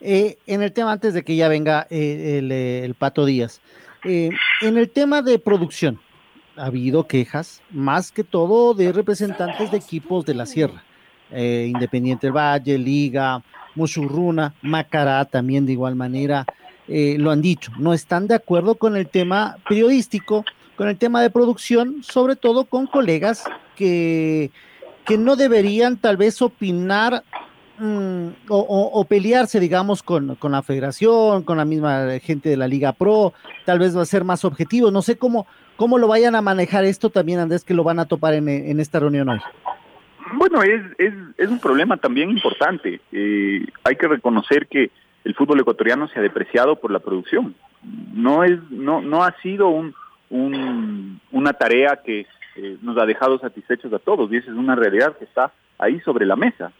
Eh, 0.02 0.38
en 0.48 0.64
el 0.64 0.74
tema, 0.74 0.92
antes 0.92 1.14
de 1.14 1.24
que 1.24 1.36
ya 1.36 1.48
venga 1.48 1.86
eh, 1.92 2.40
el, 2.40 2.52
el, 2.52 2.96
Pato 2.96 3.24
Díaz, 3.26 3.62
eh, 4.04 4.32
en 4.62 4.78
el 4.78 4.90
tema 4.90 5.22
de 5.22 5.38
producción, 5.38 6.00
ha 6.58 6.66
habido 6.66 7.08
quejas, 7.08 7.62
más 7.70 8.12
que 8.12 8.24
todo 8.24 8.74
de 8.74 8.92
representantes 8.92 9.72
de 9.72 9.78
equipos 9.78 10.26
de 10.26 10.34
la 10.34 10.48
Sierra, 10.48 10.84
eh, 11.32 11.68
Independiente 11.70 12.28
del 12.28 12.36
Valle, 12.36 12.78
Liga, 12.80 13.44
Musurruna, 13.76 14.56
Macará 14.64 15.24
también 15.26 15.66
de 15.66 15.74
igual 15.74 15.96
manera. 15.96 16.46
eh, 16.88 17.16
lo 17.20 17.32
han 17.32 17.42
dicho, 17.42 17.72
no 17.78 17.94
están 17.94 18.28
de 18.28 18.36
acuerdo 18.36 18.76
con 18.76 18.98
el 18.98 19.08
tema 19.08 19.58
periodístico, 19.70 20.44
con 20.76 20.90
el 20.90 20.98
tema 20.98 21.22
de 21.22 21.30
producción, 21.30 22.04
sobre 22.04 22.36
todo 22.36 22.66
con 22.66 22.88
colegas 22.88 23.44
que, 23.76 24.52
que 25.06 25.18
no 25.18 25.36
deberían 25.36 25.98
tal 25.98 26.18
vez 26.18 26.42
opinar 26.42 27.24
mm, 27.82 28.28
o, 28.50 29.06
pelearse, 29.10 29.60
digamos, 29.60 30.04
con, 30.04 30.36
con, 30.36 30.52
la 30.52 30.62
federación, 30.62 31.44
con 31.44 31.58
la 31.58 31.66
misma 31.66 32.20
gente 32.20 32.50
de 32.50 32.58
la 32.58 32.68
Liga 32.68 32.94
Pro, 32.94 33.34
tal 33.66 33.80
vez 33.80 33.96
va 33.98 34.04
a 34.04 34.06
ser 34.06 34.24
más 34.24 34.46
objetivo. 34.46 34.92
No 34.92 35.02
sé 35.02 35.18
cómo, 35.18 35.48
cómo 35.76 35.98
lo 35.98 36.08
vayan 36.08 36.36
a 36.36 36.42
manejar 36.42 36.86
esto 36.86 37.10
también, 37.10 37.40
Andrés, 37.40 37.64
que 37.64 37.74
lo 37.74 37.84
van 37.84 38.00
a 38.00 38.06
topar 38.06 38.34
en, 38.36 38.48
en 38.48 38.80
esta 38.80 39.00
reunión 39.00 39.30
hoy. 39.30 39.40
Bueno, 40.34 40.64
es, 40.64 40.82
es, 40.98 41.14
es 41.38 41.50
un 41.50 41.60
problema 41.60 41.98
también 41.98 42.30
importante. 42.30 43.02
Eh, 43.12 43.66
hay 43.84 43.96
que 43.96 44.08
reconocer 44.08 44.68
que 44.68 44.92
el 45.24 45.36
fútbol 45.36 45.60
ecuatoriano 45.60 46.08
se 46.08 46.20
ha 46.20 46.22
depreciado 46.22 46.78
por 46.78 46.92
la 46.92 47.00
producción. 47.00 47.56
No 48.14 48.44
es, 48.44 48.60
no, 48.70 49.02
no 49.02 49.24
ha 49.24 49.36
sido 49.42 49.70
un, 49.70 49.94
un 50.30 51.20
una 51.32 51.54
tarea 51.54 52.00
que 52.04 52.26
eh, 52.56 52.78
nos 52.82 52.98
ha 52.98 53.06
dejado 53.06 53.40
satisfechos 53.40 53.92
a 53.94 54.00
todos 54.00 54.32
y 54.32 54.38
esa 54.38 54.52
es 54.52 54.58
una 54.58 54.76
realidad 54.76 55.18
que 55.18 55.26
está 55.26 55.52
ahí 55.78 56.00
sobre 56.02 56.26
la 56.26 56.36
mesa. 56.36 56.72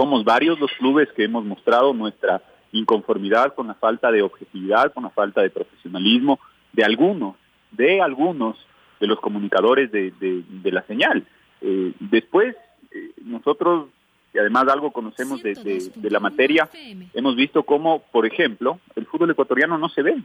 Somos 0.00 0.24
varios 0.24 0.58
los 0.58 0.72
clubes 0.78 1.10
que 1.12 1.24
hemos 1.24 1.44
mostrado 1.44 1.92
nuestra 1.92 2.40
inconformidad 2.72 3.52
con 3.54 3.66
la 3.66 3.74
falta 3.74 4.10
de 4.10 4.22
objetividad, 4.22 4.94
con 4.94 5.02
la 5.02 5.10
falta 5.10 5.42
de 5.42 5.50
profesionalismo 5.50 6.40
de 6.72 6.84
algunos, 6.84 7.36
de 7.70 8.00
algunos 8.00 8.56
de 8.98 9.06
los 9.06 9.20
comunicadores 9.20 9.92
de, 9.92 10.10
de, 10.18 10.72
la 10.72 10.80
señal. 10.84 11.26
Eh, 11.60 11.92
después, 12.00 12.56
eh, 12.90 13.10
nosotros, 13.26 13.88
y 14.32 14.38
además 14.38 14.68
algo 14.68 14.90
conocemos 14.90 15.42
de, 15.42 15.52
de, 15.94 16.10
la 16.10 16.18
materia, 16.18 16.66
hemos 17.12 17.36
visto 17.36 17.64
cómo, 17.64 18.02
por 18.10 18.24
ejemplo, 18.24 18.80
el 18.96 19.04
fútbol 19.04 19.32
ecuatoriano 19.32 19.76
no 19.76 19.90
se 19.90 20.00
ve. 20.00 20.16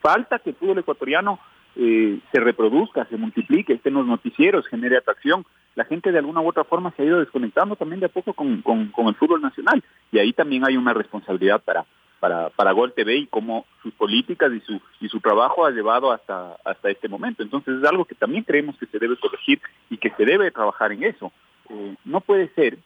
Falta 0.00 0.38
que 0.38 0.50
el 0.50 0.56
fútbol 0.56 0.78
ecuatoriano 0.78 1.40
eh, 1.74 2.18
se 2.30 2.40
reproduzca, 2.40 3.06
se 3.06 3.16
multiplique, 3.16 3.72
esté 3.72 3.88
en 3.88 3.96
los 3.96 4.06
noticieros, 4.06 4.66
genere 4.66 4.98
atracción. 4.98 5.44
La 5.74 5.84
gente 5.84 6.12
de 6.12 6.18
alguna 6.18 6.42
u 6.42 6.48
otra 6.48 6.64
forma 6.64 6.92
se 6.92 7.02
ha 7.02 7.06
ido 7.06 7.20
desconectando 7.20 7.76
también 7.76 8.00
de 8.00 8.06
a 8.06 8.10
poco 8.10 8.34
con, 8.34 8.60
con, 8.60 9.08
el 9.08 9.14
fútbol 9.14 9.40
nacional. 9.40 9.82
Y 10.10 10.18
ahí 10.18 10.32
también 10.34 10.66
hay 10.66 10.76
una 10.76 10.92
responsabilidad 10.92 11.62
para, 11.62 11.86
para, 12.20 12.50
para 12.50 12.72
Gol 12.72 12.92
TV 12.92 13.16
y 13.16 13.26
cómo 13.26 13.64
sus 13.82 13.94
políticas 13.94 14.52
y 14.52 14.60
su, 14.60 14.80
y 15.00 15.08
su 15.08 15.20
trabajo 15.20 15.64
ha 15.64 15.70
llevado 15.70 16.12
hasta, 16.12 16.56
hasta 16.62 16.90
este 16.90 17.08
momento. 17.08 17.42
Entonces 17.42 17.78
es 17.78 17.88
algo 17.88 18.04
que 18.04 18.14
también 18.14 18.44
creemos 18.44 18.76
que 18.76 18.86
se 18.86 18.98
debe 18.98 19.16
corregir 19.16 19.60
y 19.88 19.96
que 19.96 20.10
se 20.10 20.26
debe 20.26 20.50
trabajar 20.50 20.92
en 20.92 21.04
eso. 21.04 21.32
Eh, 21.70 21.94
no 22.04 22.20
puede 22.20 22.48
ser 22.54 22.76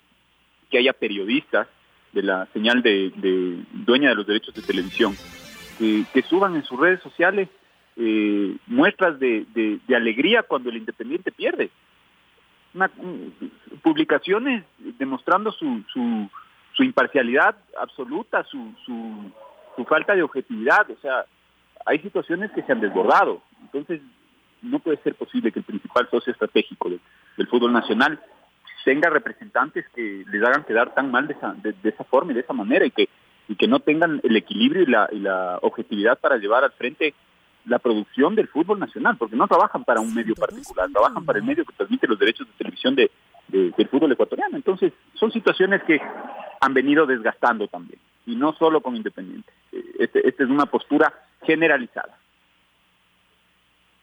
que 0.71 0.79
haya 0.79 0.93
periodistas 0.93 1.67
de 2.13 2.23
la 2.23 2.47
señal 2.53 2.83
de, 2.83 3.13
dueña 3.73 4.11
de 4.11 4.15
los 4.15 4.27
derechos 4.27 4.55
de 4.55 4.63
televisión 4.63 5.15
que 5.79 6.23
suban 6.23 6.57
en 6.57 6.65
sus 6.65 6.81
redes 6.81 7.03
sociales 7.03 7.51
eh, 7.97 8.57
muestras 8.67 9.19
de, 9.19 9.81
alegría 9.95 10.43
cuando 10.43 10.71
el 10.71 10.77
Independiente 10.77 11.33
pierde. 11.33 11.71
publicaciones 13.83 14.65
demostrando 14.99 15.51
su, 15.53 15.83
su, 15.93 16.29
su, 16.73 16.83
imparcialidad 16.83 17.57
absoluta, 17.81 18.45
su, 18.45 18.75
su, 18.85 19.33
su 19.77 19.85
falta 19.85 20.15
de 20.15 20.23
objetividad. 20.23 20.91
O 20.91 20.97
sea, 21.01 21.25
hay 21.87 21.99
situaciones 22.01 22.51
que 22.53 22.63
se 22.63 22.73
han 22.73 22.81
desbordado. 22.81 23.43
Entonces, 23.63 24.01
no 24.63 24.79
puede 24.79 24.99
ser 24.99 25.15
posible 25.15 25.53
que 25.53 25.61
el 25.61 25.65
principal 25.65 26.09
socio 26.11 26.33
estratégico 26.33 26.91
del 26.91 27.47
fútbol 27.49 27.73
nacional 27.73 28.21
tenga 28.87 29.11
representantes 29.11 29.85
que 29.97 30.25
les 30.31 30.43
hagan 30.45 30.63
quedar 30.63 30.95
tan 30.95 31.11
mal 31.11 31.27
de 31.27 31.35
esa, 31.35 31.55
de, 31.55 31.75
esa 31.83 32.05
forma 32.05 32.31
y 32.31 32.37
de 32.37 32.43
esa 32.43 32.53
manera 32.53 32.87
y 32.87 32.93
que, 32.93 33.09
y 33.49 33.57
que 33.57 33.67
no 33.67 33.81
tengan 33.81 34.21
el 34.23 34.37
equilibrio 34.37 34.85
y 34.85 34.87
la, 34.87 35.09
y 35.11 35.19
la 35.19 35.59
objetividad 35.63 36.21
para 36.21 36.37
llevar 36.37 36.63
al 36.63 36.71
frente 36.71 37.13
la 37.67 37.79
producción 37.79 38.35
del 38.35 38.49
fútbol 38.49 38.79
nacional, 38.79 39.17
porque 39.17 39.37
no 39.37 39.47
trabajan 39.47 39.85
para 39.85 40.01
un 40.01 40.15
medio 40.15 40.35
particular, 40.35 40.89
trabajan 40.91 41.25
para 41.25 41.39
el 41.39 41.45
medio 41.45 41.65
que 41.65 41.75
transmite 41.75 42.07
los 42.07 42.19
derechos 42.19 42.47
de 42.47 42.53
televisión 42.59 42.95
de, 42.95 43.11
del 43.49 43.89
fútbol 43.89 44.13
ecuatoriano. 44.13 44.57
Entonces, 44.57 44.93
son 45.15 45.33
situaciones 45.33 45.83
que 45.83 46.01
han 46.61 46.75
venido 46.75 47.07
desgastando 47.07 47.67
también, 47.67 47.99
y 48.25 48.37
no 48.37 48.53
solo 48.55 48.81
con 48.81 48.97
Independiente. 48.97 49.53
Eh, 49.73 49.85
este, 49.99 50.29
esta 50.29 50.45
es 50.45 50.51
una 50.51 50.67
postura 50.67 51.13
generalizada. 51.43 52.19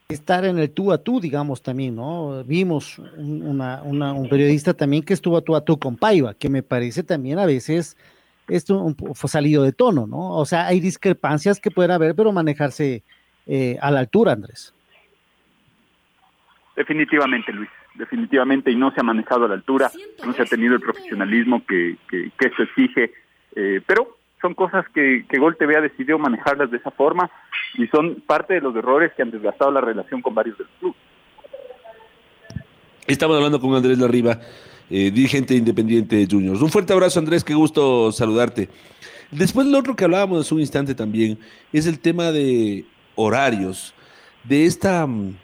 Estar 0.08 0.44
en 0.44 0.58
el 0.58 0.70
tú 0.70 0.92
a 0.92 0.98
tú, 0.98 1.18
digamos 1.18 1.62
también, 1.62 1.96
¿no? 1.96 2.44
Vimos 2.44 2.98
una, 3.16 3.82
un 3.82 4.28
periodista 4.28 4.74
también 4.74 5.02
que 5.02 5.14
estuvo 5.14 5.38
a 5.38 5.40
tú 5.40 5.56
a 5.56 5.64
tú 5.64 5.78
con 5.78 5.96
Paiva, 5.96 6.34
que 6.34 6.50
me 6.50 6.62
parece 6.62 7.02
también 7.02 7.38
a 7.38 7.46
veces 7.46 7.96
esto 8.48 8.94
fue 9.14 9.30
salido 9.30 9.62
de 9.62 9.72
tono, 9.72 10.06
¿no? 10.06 10.36
O 10.36 10.44
sea, 10.44 10.66
hay 10.66 10.80
discrepancias 10.80 11.58
que 11.58 11.70
pueden 11.70 11.90
haber, 11.90 12.14
pero 12.14 12.32
manejarse 12.32 13.02
eh, 13.46 13.76
a 13.80 13.90
la 13.90 14.00
altura, 14.00 14.32
Andrés. 14.32 14.72
Definitivamente, 16.76 17.52
Luis, 17.52 17.70
definitivamente, 17.94 18.70
y 18.70 18.76
no 18.76 18.90
se 18.92 19.00
ha 19.00 19.04
manejado 19.04 19.44
a 19.44 19.48
la 19.48 19.54
altura, 19.54 19.90
no 20.24 20.32
se 20.32 20.42
ha 20.42 20.46
tenido 20.46 20.74
el 20.74 20.80
profesionalismo 20.80 21.64
que, 21.64 21.96
que, 22.08 22.30
se 22.56 22.62
exige, 22.64 23.12
eh, 23.54 23.80
pero 23.86 24.16
son 24.40 24.54
cosas 24.54 24.84
que, 24.92 25.24
que 25.28 25.38
Gol 25.38 25.56
TV 25.56 25.76
ha 25.76 25.80
decidido 25.80 26.18
manejarlas 26.18 26.70
de 26.70 26.78
esa 26.78 26.90
forma 26.90 27.30
y 27.74 27.86
son 27.86 28.16
parte 28.26 28.54
de 28.54 28.60
los 28.60 28.74
errores 28.74 29.12
que 29.16 29.22
han 29.22 29.30
desgastado 29.30 29.70
la 29.70 29.80
relación 29.80 30.20
con 30.20 30.34
varios 30.34 30.58
del 30.58 30.66
club. 30.80 30.94
Estamos 33.06 33.36
hablando 33.36 33.60
con 33.60 33.74
Andrés 33.74 33.98
Larriba, 33.98 34.40
eh, 34.90 35.10
dirigente 35.10 35.54
independiente 35.54 36.16
de 36.16 36.26
Juniors. 36.28 36.62
Un 36.62 36.70
fuerte 36.70 36.92
abrazo, 36.92 37.20
Andrés, 37.20 37.44
qué 37.44 37.54
gusto 37.54 38.10
saludarte. 38.12 38.68
Después, 39.30 39.66
lo 39.66 39.78
otro 39.78 39.94
que 39.94 40.04
hablábamos 40.04 40.40
hace 40.40 40.54
un 40.54 40.60
instante 40.60 40.94
también 40.94 41.38
es 41.72 41.86
el 41.86 41.98
tema 41.98 42.32
de 42.32 42.84
horarios, 43.14 43.94
de 44.44 44.66
esta 44.66 45.06
mm, 45.06 45.36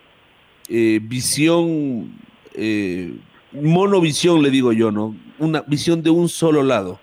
eh, 0.68 1.00
visión, 1.02 2.12
eh, 2.54 3.14
monovisión, 3.52 4.42
le 4.42 4.50
digo 4.50 4.72
yo, 4.72 4.90
¿no? 4.90 5.16
Una 5.38 5.62
visión 5.62 6.02
de 6.02 6.10
un 6.10 6.28
solo 6.28 6.62
lado. 6.62 7.00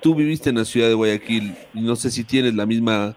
Tú 0.00 0.14
viviste 0.14 0.50
en 0.50 0.56
la 0.56 0.64
ciudad 0.64 0.88
de 0.88 0.94
Guayaquil 0.94 1.54
y 1.74 1.80
no 1.80 1.96
sé 1.96 2.10
si 2.10 2.24
tienes 2.24 2.54
la 2.54 2.66
misma 2.66 3.16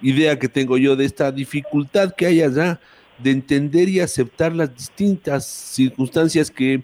idea 0.00 0.38
que 0.38 0.48
tengo 0.48 0.76
yo 0.78 0.96
de 0.96 1.04
esta 1.04 1.30
dificultad 1.30 2.14
que 2.16 2.26
hay 2.26 2.42
allá 2.42 2.80
de 3.18 3.30
entender 3.30 3.88
y 3.88 4.00
aceptar 4.00 4.54
las 4.54 4.74
distintas 4.74 5.46
circunstancias 5.46 6.50
que 6.50 6.82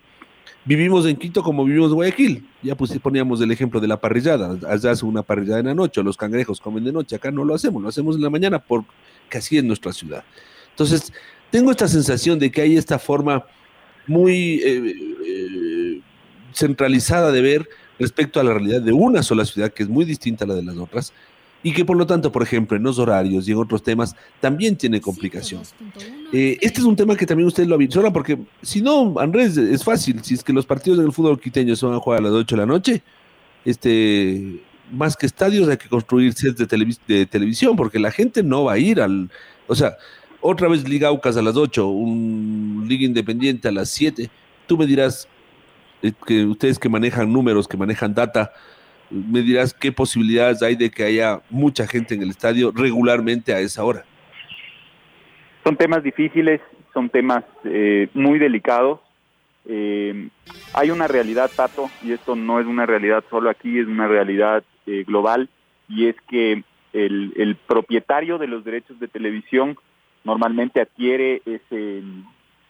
vivimos 0.65 1.07
en 1.07 1.17
Quito 1.17 1.43
como 1.43 1.65
vivimos 1.65 1.89
en 1.91 1.95
Guayaquil. 1.95 2.47
Ya 2.63 2.77
pues 2.77 2.97
poníamos 2.99 3.41
el 3.41 3.51
ejemplo 3.51 3.81
de 3.81 3.89
la 3.89 4.01
parrillada. 4.01 4.57
Allá 4.69 4.91
hace 4.91 5.05
una 5.05 5.23
parrillada 5.23 5.61
en 5.61 5.67
la 5.67 5.75
noche, 5.75 6.03
los 6.03 6.17
cangrejos 6.17 6.61
comen 6.61 6.85
de 6.85 6.93
noche. 6.93 7.17
Acá 7.17 7.31
no 7.31 7.45
lo 7.45 7.55
hacemos, 7.55 7.83
lo 7.83 7.89
hacemos 7.89 8.17
en 8.17 8.23
la 8.23 8.31
mañana 8.31 8.59
por 8.59 8.85
casi 9.29 9.59
en 9.59 9.67
nuestra 9.67 9.93
ciudad. 9.93 10.25
Entonces, 10.71 11.13
tengo 11.51 11.71
esta 11.71 11.89
sensación 11.89 12.39
de 12.39 12.51
que 12.51 12.61
hay 12.61 12.77
esta 12.77 12.99
forma 12.99 13.45
muy 14.07 14.61
eh, 14.65 14.95
eh, 15.27 16.01
centralizada 16.53 17.31
de 17.31 17.43
ver 17.43 17.69
respecto 17.99 18.41
a 18.41 18.45
la 18.45 18.55
realidad 18.55 18.81
de 18.81 18.93
una 18.93 19.23
sola 19.23 19.45
ciudad 19.45 19.73
que 19.73 19.83
es 19.83 19.89
muy 19.89 20.05
distinta 20.05 20.45
a 20.45 20.49
la 20.49 20.55
de 20.55 20.63
las 20.63 20.77
otras 20.77 21.13
y 21.63 21.73
que 21.73 21.85
por 21.85 21.97
lo 21.97 22.07
tanto, 22.07 22.31
por 22.31 22.43
ejemplo, 22.43 22.77
en 22.77 22.83
los 22.85 22.99
horarios 22.99 23.49
y 23.49 23.53
en 23.53 23.59
otros 23.59 23.83
temas 23.83 24.15
también 24.41 24.77
tiene 24.77 25.01
complicación. 25.01 25.63
Eh, 26.33 26.57
este 26.61 26.81
es 26.81 26.87
un 26.87 26.95
tema 26.95 27.17
que 27.17 27.27
también 27.27 27.49
ustedes 27.49 27.69
lo 27.69 27.75
avisoran 27.75 28.13
porque 28.13 28.39
si 28.63 28.81
no, 28.81 29.19
Andrés, 29.19 29.57
es 29.57 29.83
fácil, 29.83 30.23
si 30.23 30.35
es 30.35 30.45
que 30.45 30.53
los 30.53 30.67
partidos 30.67 30.99
del 31.01 31.13
fútbol 31.13 31.41
quiteño 31.41 31.75
se 31.75 31.85
van 31.87 31.97
a 31.97 32.01
jugar 32.01 32.21
a 32.21 32.23
las 32.23 32.33
8 32.33 32.55
de 32.55 32.61
la 32.61 32.67
noche, 32.67 33.03
este, 33.65 34.61
más 34.91 35.17
que 35.17 35.27
estadios 35.27 35.69
hay 35.69 35.77
que 35.77 35.89
construir 35.89 36.33
sets 36.33 36.57
de, 36.57 36.97
de 37.07 37.27
televisión 37.27 37.77
porque 37.77 37.99
la 37.99 38.11
gente 38.11 38.43
no 38.43 38.65
va 38.65 38.75
a 38.75 38.79
ir 38.79 39.01
al... 39.01 39.31
O 39.67 39.75
sea, 39.75 39.97
otra 40.41 40.69
vez 40.69 40.89
Liga 40.89 41.09
Aucas 41.09 41.37
a 41.37 41.43
las 41.43 41.57
8, 41.57 41.87
un 41.87 42.85
Liga 42.89 43.05
Independiente 43.05 43.69
a 43.69 43.73
las 43.73 43.91
7. 43.91 44.31
Tú 44.67 44.79
me 44.79 44.87
dirás, 44.87 45.29
eh, 46.03 46.13
que 46.27 46.45
ustedes 46.45 46.79
que 46.79 46.89
manejan 46.89 47.33
números, 47.33 47.69
que 47.69 47.77
manejan 47.77 48.15
data, 48.15 48.53
me 49.11 49.43
dirás 49.43 49.75
qué 49.75 49.91
posibilidades 49.91 50.63
hay 50.63 50.77
de 50.77 50.91
que 50.91 51.05
haya 51.05 51.41
mucha 51.51 51.87
gente 51.87 52.15
en 52.15 52.23
el 52.23 52.31
estadio 52.31 52.73
regularmente 52.75 53.55
a 53.55 53.61
esa 53.61 53.85
hora. 53.85 54.05
Son 55.65 55.77
temas 55.77 56.03
difíciles, 56.03 56.61
son 56.93 57.09
temas 57.11 57.45
eh, 57.65 58.09
muy 58.15 58.39
delicados 58.39 59.01
eh, 59.71 60.31
hay 60.73 60.91
una 60.91 61.07
realidad, 61.07 61.51
Tato, 61.55 61.91
y 62.03 62.13
esto 62.13 62.35
no 62.35 62.59
es 62.59 62.67
una 62.67 62.87
realidad 62.87 63.23
solo 63.29 63.51
aquí, 63.51 63.79
es 63.79 63.87
una 63.87 64.09
realidad 64.09 64.65
eh, 64.89 65.05
global, 65.05 65.51
y 65.87 66.07
es 66.07 66.17
que 66.29 66.65
el, 66.95 67.57
propietario 67.67 68.39
de 68.39 68.47
los 68.47 68.65
derechos 68.65 68.99
de 68.99 69.09
televisión 69.09 69.77
normalmente 70.25 70.81
adquiere 70.81 71.43
ese, 71.45 72.03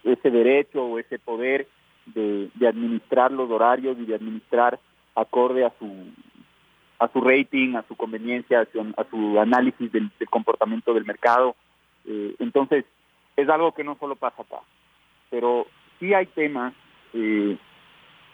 ese 0.02 0.30
derecho 0.30 0.84
o 0.84 0.98
ese 0.98 1.20
poder 1.20 1.68
de, 2.06 2.50
administrar 2.66 3.30
los 3.30 3.48
horarios 3.50 3.96
y 4.00 4.04
de 4.04 4.16
administrar 4.16 4.80
acorde 5.14 5.64
a 5.64 5.72
su 5.78 5.87
a 6.98 7.06
su 7.12 7.20
rating, 7.20 7.76
a 7.76 7.84
su 7.87 7.94
conveniencia, 7.94 8.62
a 8.62 9.04
su, 9.04 9.38
análisis 9.38 9.92
del, 9.92 10.10
comportamiento 10.28 10.92
del 10.92 11.04
mercado. 11.04 11.54
Eh, 12.04 12.34
entonces, 12.40 12.84
es 13.37 13.48
algo 13.48 13.70
que 13.70 13.84
no 13.84 13.96
solo 14.00 14.16
pasa 14.16 14.42
acá, 14.42 14.58
pero 15.30 15.68
sí 16.00 16.12
hay 16.12 16.26
temas 16.26 16.75
eh, 17.14 17.56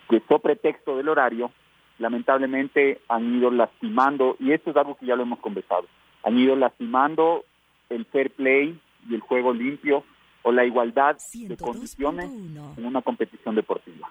que 0.09 0.21
sobre 0.21 0.55
pretexto 0.55 0.97
del 0.97 1.11
horario, 1.11 1.51
lamentablemente 1.99 3.01
han 3.09 3.37
ido 3.37 3.51
lastimando, 3.51 4.37
y 4.41 4.53
esto 4.53 4.71
es 4.71 4.77
algo 4.77 4.97
que 4.97 5.07
ya 5.07 5.17
lo 5.17 5.23
hemos 5.23 5.39
conversado, 5.41 5.87
Han 6.23 6.39
ido 6.39 6.57
lastimando 6.57 7.45
el 7.91 8.05
fair 8.07 8.31
play 8.31 8.81
y 9.09 9.15
el 9.15 9.21
juego 9.21 9.53
limpio 9.53 10.05
o 10.43 10.53
la 10.53 10.65
igualdad 10.65 11.17
de 11.33 11.57
condiciones 11.57 12.31
en 12.77 12.85
una 12.85 13.03
competición 13.03 13.55
deportiva. 13.55 14.11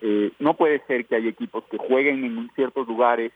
Eh, 0.00 0.32
no 0.38 0.54
puede 0.54 0.80
ser 0.86 1.06
que 1.06 1.16
haya 1.16 1.28
equipos 1.28 1.64
que 1.64 1.78
jueguen 1.78 2.24
en 2.24 2.50
ciertos 2.54 2.86
lugares 2.86 3.32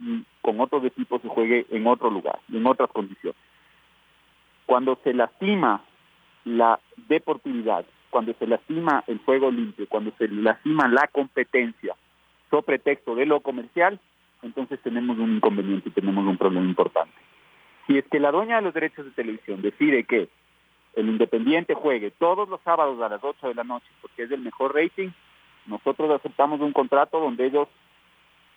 y 0.00 0.24
con 0.40 0.60
otros 0.60 0.84
equipos 0.84 1.20
se 1.22 1.28
juegue 1.28 1.66
en 1.70 1.86
otro 1.86 2.10
lugar 2.10 2.38
y 2.48 2.56
en 2.56 2.66
otras 2.66 2.90
condiciones. 2.90 3.38
Cuando 4.64 4.98
se 5.04 5.12
lastima 5.12 5.84
la 6.44 6.80
deportividad, 7.08 7.84
cuando 8.10 8.32
se 8.34 8.46
lastima 8.46 9.04
el 9.06 9.18
juego 9.18 9.50
limpio, 9.50 9.86
cuando 9.88 10.12
se 10.16 10.28
lastima 10.28 10.88
la 10.88 11.06
competencia, 11.08 11.94
sobre 12.50 12.78
pretexto 12.78 13.14
de 13.14 13.26
lo 13.26 13.40
comercial, 13.40 14.00
entonces 14.42 14.80
tenemos 14.82 15.18
un 15.18 15.36
inconveniente 15.36 15.88
y 15.88 15.92
tenemos 15.92 16.24
un 16.26 16.36
problema 16.36 16.66
importante. 16.66 17.14
Si 17.86 17.98
es 17.98 18.04
que 18.08 18.20
la 18.20 18.32
dueña 18.32 18.56
de 18.56 18.62
los 18.62 18.74
derechos 18.74 19.04
de 19.04 19.12
televisión 19.12 19.62
decide 19.62 20.04
que 20.04 20.28
el 20.94 21.08
Independiente 21.08 21.74
juegue 21.74 22.10
todos 22.10 22.48
los 22.48 22.60
sábados 22.62 23.00
a 23.00 23.08
las 23.08 23.22
8 23.22 23.48
de 23.48 23.54
la 23.54 23.64
noche 23.64 23.86
porque 24.00 24.24
es 24.24 24.30
el 24.30 24.40
mejor 24.40 24.74
rating, 24.74 25.10
nosotros 25.66 26.10
aceptamos 26.10 26.60
un 26.60 26.72
contrato 26.72 27.20
donde 27.20 27.46
ellos 27.46 27.68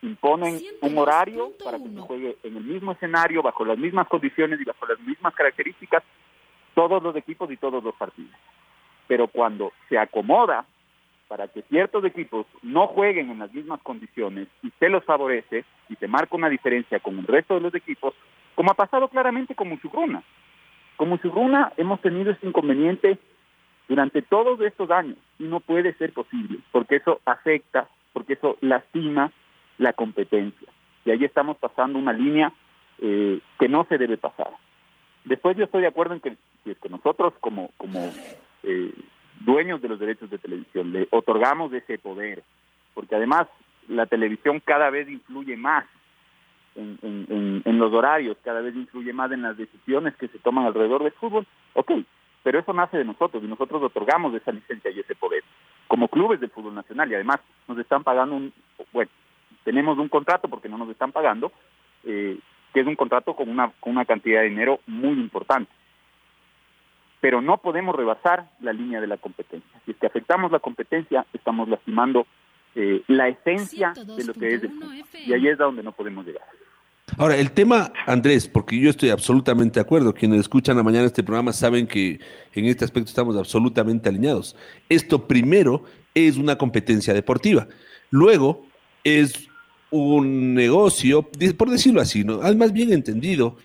imponen 0.02 0.60
un 0.82 0.98
horario 0.98 1.52
para 1.64 1.78
que 1.78 1.90
se 1.90 2.00
juegue 2.00 2.38
en 2.44 2.56
el 2.56 2.64
mismo 2.64 2.94
escenario, 2.94 3.42
bajo 3.42 3.66
las 3.66 3.78
mismas 3.78 4.08
condiciones 4.08 4.60
y 4.62 4.64
bajo 4.64 4.86
las 4.86 5.00
mismas 5.02 5.34
características, 5.36 6.04
todos 6.74 7.04
los 7.04 7.16
equipos 7.16 7.52
y 7.52 7.58
todos 7.58 7.84
los 7.84 7.94
partidos. 7.96 8.32
Pero 9.08 9.28
cuando 9.28 9.74
se 9.90 9.98
acomoda 9.98 10.66
para 11.30 11.48
que 11.48 11.62
ciertos 11.62 12.04
equipos 12.04 12.46
no 12.62 12.88
jueguen 12.88 13.30
en 13.30 13.40
las 13.40 13.54
mismas 13.54 13.80
condiciones 13.82 14.50
y 14.62 14.72
se 14.80 14.90
los 14.90 15.06
favorece 15.06 15.64
y 15.88 15.96
se 15.96 16.08
marca 16.08 16.36
una 16.36 16.50
diferencia 16.50 17.00
con 17.00 17.18
el 17.20 17.28
resto 17.28 17.54
de 17.54 17.62
los 17.62 17.74
equipos, 17.76 18.14
como 18.56 18.72
ha 18.72 18.74
pasado 18.74 19.08
claramente 19.08 19.56
con 19.56 19.70
Muchugruna. 19.70 20.24
Con 20.98 21.10
Muchugruna 21.10 21.72
hemos 21.78 22.02
tenido 22.02 22.32
este 22.32 22.48
inconveniente 22.48 23.18
durante 23.88 24.22
todos 24.22 24.60
estos 24.60 24.92
años 24.92 25.18
y 25.38 25.44
no 25.44 25.62
puede 25.62 25.94
ser 25.94 26.12
posible, 26.12 26.60
porque 26.72 26.98
eso 26.98 27.22
afecta, 27.26 27.88
porque 28.12 28.34
eso 28.34 28.58
lastima 28.60 29.32
la 29.78 29.94
competencia. 29.94 30.68
Y 31.06 31.12
ahí 31.12 31.24
estamos 31.24 31.58
pasando 31.58 31.98
una 31.98 32.12
línea 32.12 32.52
eh, 32.98 33.40
que 33.58 33.70
no 33.70 33.86
se 33.86 33.98
debe 33.98 34.18
pasar. 34.18 34.50
Después 35.24 35.56
yo 35.56 35.66
estoy 35.66 35.82
de 35.82 35.88
acuerdo 35.88 36.16
en 36.16 36.20
que 36.20 36.36
que 36.76 36.90
nosotros 36.90 37.34
como, 37.40 37.72
como 37.78 38.12
eh, 38.64 38.94
dueños 39.40 39.82
de 39.82 39.90
los 39.90 40.00
derechos 40.00 40.30
de 40.30 40.38
televisión 40.38 40.92
le 40.92 41.08
otorgamos 41.12 41.74
ese 41.74 41.98
poder, 41.98 42.44
porque 42.94 43.16
además 43.16 43.48
la 43.88 44.06
televisión 44.06 44.62
cada 44.64 44.90
vez 44.90 45.10
influye 45.10 45.58
más 45.58 45.86
en, 46.76 47.80
los 47.80 47.94
horarios, 47.94 48.38
cada 48.44 48.62
vez 48.62 48.76
influye 48.76 49.12
más 49.12 49.32
en 49.32 49.42
las 49.42 49.58
decisiones 49.58 50.16
que 50.16 50.28
se 50.28 50.40
toman 50.40 50.66
alrededor 50.66 51.04
del 51.04 51.12
fútbol, 51.14 51.46
ok, 51.74 51.92
pero 52.44 52.60
eso 52.60 52.74
nace 52.74 52.98
de 52.98 53.06
nosotros 53.06 53.44
y 53.44 53.48
nosotros 53.48 53.82
otorgamos 53.84 54.34
esa 54.34 54.52
licencia 54.52 54.92
y 54.92 55.00
ese 55.00 55.16
poder 55.16 55.44
como 55.88 56.08
clubes 56.08 56.40
del 56.40 56.52
fútbol 56.52 56.76
nacional 56.76 57.10
y 57.12 57.16
además 57.16 57.40
nos 57.68 57.78
están 57.80 58.04
pagando 58.04 58.36
un, 58.36 58.54
bueno, 58.94 59.10
tenemos 59.64 59.98
un 59.98 60.08
contrato 60.08 60.48
porque 60.48 60.70
no 60.70 60.78
nos 60.78 60.90
están 60.90 61.12
pagando, 61.12 61.52
eh, 62.04 62.38
que 62.74 62.80
es 62.82 62.88
un 62.88 62.96
contrato 62.96 63.36
con 63.36 63.50
una, 63.50 63.72
con 63.80 63.94
una 63.94 64.06
cantidad 64.06 64.42
de 64.42 64.50
dinero 64.50 64.80
muy 64.86 65.14
importante. 65.20 65.72
Pero 67.22 67.42
no 67.42 67.58
podemos 67.58 67.96
rebasar 67.96 68.50
la 68.62 68.74
línea 68.74 69.02
de 69.02 69.08
la 69.08 69.18
competencia. 69.18 69.70
Si 69.86 69.92
es 69.92 69.98
que 69.98 70.08
afectamos 70.08 70.52
la 70.52 70.60
competencia, 70.60 71.26
estamos 71.34 71.68
lastimando 71.68 72.26
eh, 72.76 73.02
la 73.08 73.28
esencia 73.28 73.94
de 73.94 74.24
lo 74.24 74.34
que 74.34 74.48
es 74.48 74.64
el 74.64 74.72
fútbol. 74.72 75.04
Y 75.26 75.34
ahí 75.34 75.48
es 75.48 75.58
donde 75.58 75.84
no 75.84 75.92
podemos 75.92 76.26
llegar. 76.26 76.46
Ahora, 77.18 77.36
el 77.36 77.52
tema, 77.52 77.92
Andrés, 78.06 78.48
porque 78.48 78.80
yo 78.80 78.90
estoy 78.90 79.10
absolutamente 79.10 79.80
de 79.80 79.82
acuerdo, 79.82 80.14
quienes 80.14 80.42
escuchan 80.42 80.78
a 80.78 80.84
mañana 80.84 81.06
este 81.06 81.24
programa 81.24 81.52
saben 81.52 81.88
que 81.88 82.20
en 82.54 82.66
este 82.66 82.86
aspecto 82.86 83.10
estamos 83.10 83.36
absolutamente 83.36 84.10
alineados. 84.10 84.56
Esto 84.88 85.28
primero 85.28 85.84
es 86.14 86.38
una 86.38 86.58
competencia 86.58 87.14
deportiva, 87.14 87.68
luego 88.12 88.66
es 89.04 89.50
un 89.92 90.54
negocio, 90.54 91.28
por 91.58 91.70
decirlo 91.70 92.02
así, 92.02 92.24
¿no? 92.24 92.40
más 92.56 92.72
bien 92.72 92.94
entendido, 92.94 93.58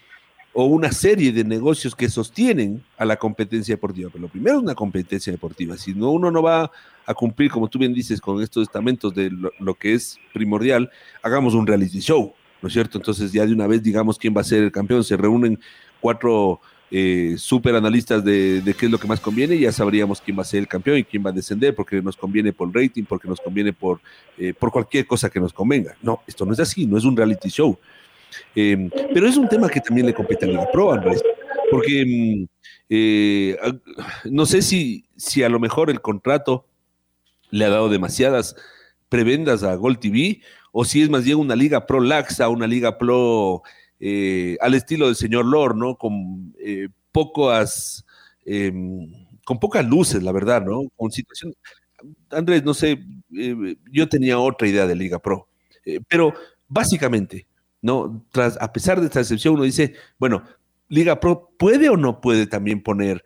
o 0.55 0.65
una 0.67 0.93
serie 0.93 1.33
de 1.33 1.45
negocios 1.45 1.95
que 1.95 2.09
sostienen 2.09 2.83
a 2.97 3.05
la 3.05 3.17
competencia 3.17 3.75
deportiva. 3.75 4.09
Pero 4.11 4.23
lo 4.23 4.29
primero 4.29 4.57
es 4.57 4.63
una 4.63 4.75
competencia 4.75 5.33
deportiva. 5.33 5.77
Si 5.77 5.95
no, 5.95 6.11
uno 6.11 6.31
no 6.31 6.43
va 6.43 6.71
a 7.05 7.15
cumplir, 7.15 7.51
como 7.51 7.69
tú 7.69 7.79
bien 7.79 7.93
dices, 7.93 8.21
con 8.21 8.41
estos 8.41 8.63
estamentos 8.63 9.15
de 9.15 9.31
lo 9.59 9.75
que 9.75 9.95
es 9.95 10.19
primordial, 10.33 10.91
hagamos 11.23 11.55
un 11.55 11.67
reality 11.67 12.01
show 12.01 12.33
¿no 12.65 12.69
es 12.69 12.73
cierto? 12.73 12.97
Entonces 12.97 13.31
ya 13.31 13.45
de 13.45 13.53
una 13.53 13.67
vez 13.67 13.83
digamos 13.83 14.17
quién 14.17 14.35
va 14.35 14.41
a 14.41 14.45
ser 14.45 14.65
el 14.65 14.73
campeón, 14.73 15.05
se 15.05 15.19
reúnen 15.19 15.61
cuatro 16.01 16.63
eh, 16.91 17.35
super 17.37 17.75
analistas 17.75 18.25
de, 18.25 18.63
qué 18.79 18.87
es 18.87 18.91
lo 18.91 18.97
que 18.97 19.07
más 19.07 19.21
conviene 19.21 19.57
y 19.57 19.61
ya 19.61 19.73
sabríamos 19.73 20.19
quién 20.23 20.39
va 20.39 20.43
a 20.43 20.47
ser 20.47 20.61
el 20.61 20.69
campeón 20.69 20.97
y 20.97 21.05
quién 21.05 21.23
va 21.23 21.29
a 21.29 21.33
descender, 21.35 21.75
porque 21.75 22.01
nos 22.01 22.17
conviene 22.17 22.55
por 22.55 22.75
rating, 22.75 23.05
porque 23.05 23.29
nos 23.29 23.39
conviene 23.39 23.75
por, 23.75 24.01
eh, 24.39 24.55
por 24.55 24.73
cualquier 24.73 25.07
cosa 25.07 25.29
que 25.29 25.41
nos 25.41 25.53
convenga. 25.53 25.95
No, 26.01 26.23
esto 26.27 26.47
no 26.47 26.55
es 26.55 26.61
así, 26.61 26.87
no 26.87 26.97
es 26.97 27.05
un 27.05 27.15
reality 27.15 27.51
show. 27.51 27.79
Em, 28.55 28.91
pero 29.13 29.29
es 29.29 29.37
un 29.37 29.49
tema 29.49 29.69
que 29.69 29.81
también 29.81 30.07
le 30.07 30.15
compete 30.15 30.47
a 30.47 30.49
la 30.49 30.71
Pro, 30.71 30.93
Andrés, 30.93 31.23
porque 31.71 32.03
em, 32.03 32.47
eh, 32.89 33.57
no 34.25 34.47
sé 34.47 34.63
si, 34.63 35.07
si 35.17 35.43
a 35.43 35.49
lo 35.49 35.59
mejor 35.59 35.91
el 35.91 36.01
contrato 36.01 36.67
le 37.51 37.65
ha 37.65 37.71
dado 37.71 37.89
demasiadas 37.89 38.57
prebendas 39.09 39.63
a 39.63 39.75
Gold 39.75 40.01
TV 40.01 40.41
o 40.73 40.85
si 40.85 41.03
es 41.03 41.11
más 41.11 41.25
bien 41.25 41.39
una 41.39 41.57
liga 41.57 41.87
pro 41.87 42.01
laxa, 42.01 42.49
una 42.49 42.67
liga 42.67 42.99
pro 42.99 43.63
eh, 44.01 44.57
al 44.61 44.75
estilo 44.75 45.07
del 45.07 45.17
señor 45.17 45.47
Lord, 45.47 45.77
¿no? 45.77 45.97
Con 45.97 46.55
eh, 46.59 46.89
pocas, 47.13 48.05
em, 48.45 49.11
con 49.45 49.59
pocas 49.59 49.85
luces, 49.87 50.23
la 50.23 50.33
verdad, 50.33 50.63
¿no? 50.65 50.83
Con 50.97 51.11
situación. 51.11 51.55
Andrés, 52.31 52.65
no 52.65 52.75
sé, 52.75 52.99
yo 53.91 54.09
tenía 54.09 54.39
otra 54.39 54.69
idea 54.69 54.87
de 54.87 54.95
liga 54.95 55.19
pro, 55.19 55.49
pero 56.09 56.35
básicamente, 56.69 57.47
¿no? 57.85 58.25
Tras, 58.33 58.61
a 58.63 58.73
pesar 58.73 58.99
de 58.99 59.07
esta 59.07 59.21
excepción, 59.21 59.55
uno 59.55 59.65
dice, 59.65 59.95
bueno, 60.19 60.43
liga 60.89 61.21
pro 61.21 61.51
puede 61.59 61.91
o 61.91 61.99
no 61.99 62.23
puede 62.23 62.47
también 62.47 62.83
poner 62.83 63.23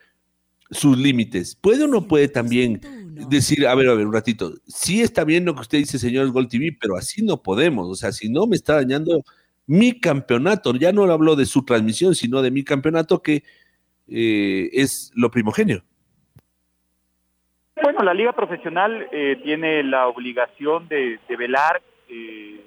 sus 0.70 0.98
límites, 0.98 1.54
puede 1.54 1.84
o 1.84 1.86
no 1.86 2.08
puede 2.08 2.26
también 2.26 2.80
decir, 3.30 3.68
a 3.68 3.74
ver, 3.76 3.88
a 3.88 3.94
ver, 3.94 4.06
un 4.06 4.12
ratito, 4.12 4.52
sí 4.66 5.00
está 5.00 5.24
bien 5.24 5.44
lo 5.44 5.54
que 5.54 5.60
usted 5.60 5.78
dice, 5.78 5.98
señor 5.98 6.30
Gold 6.32 6.48
TV, 6.48 6.76
pero 6.78 6.96
así 6.96 7.22
no 7.22 7.40
podemos, 7.40 7.88
o 7.88 7.94
sea, 7.94 8.10
si 8.10 8.28
no 8.28 8.48
me 8.48 8.56
está 8.56 8.74
dañando 8.74 9.22
mi 9.66 10.00
campeonato, 10.00 10.74
ya 10.74 10.90
no 10.90 11.04
hablo 11.04 11.36
de 11.36 11.46
su 11.46 11.64
transmisión, 11.64 12.16
sino 12.16 12.42
de 12.42 12.50
mi 12.50 12.64
campeonato 12.64 13.22
que 13.22 13.44
eh, 14.08 14.70
es 14.72 15.12
lo 15.14 15.30
primogenio. 15.30 15.84
Bueno, 17.80 18.00
la 18.02 18.12
liga 18.12 18.32
profesional 18.32 19.06
eh, 19.12 19.40
tiene 19.44 19.84
la 19.84 20.08
obligación 20.08 20.88
de, 20.88 21.20
velar 21.38 21.80
eh, 22.08 22.60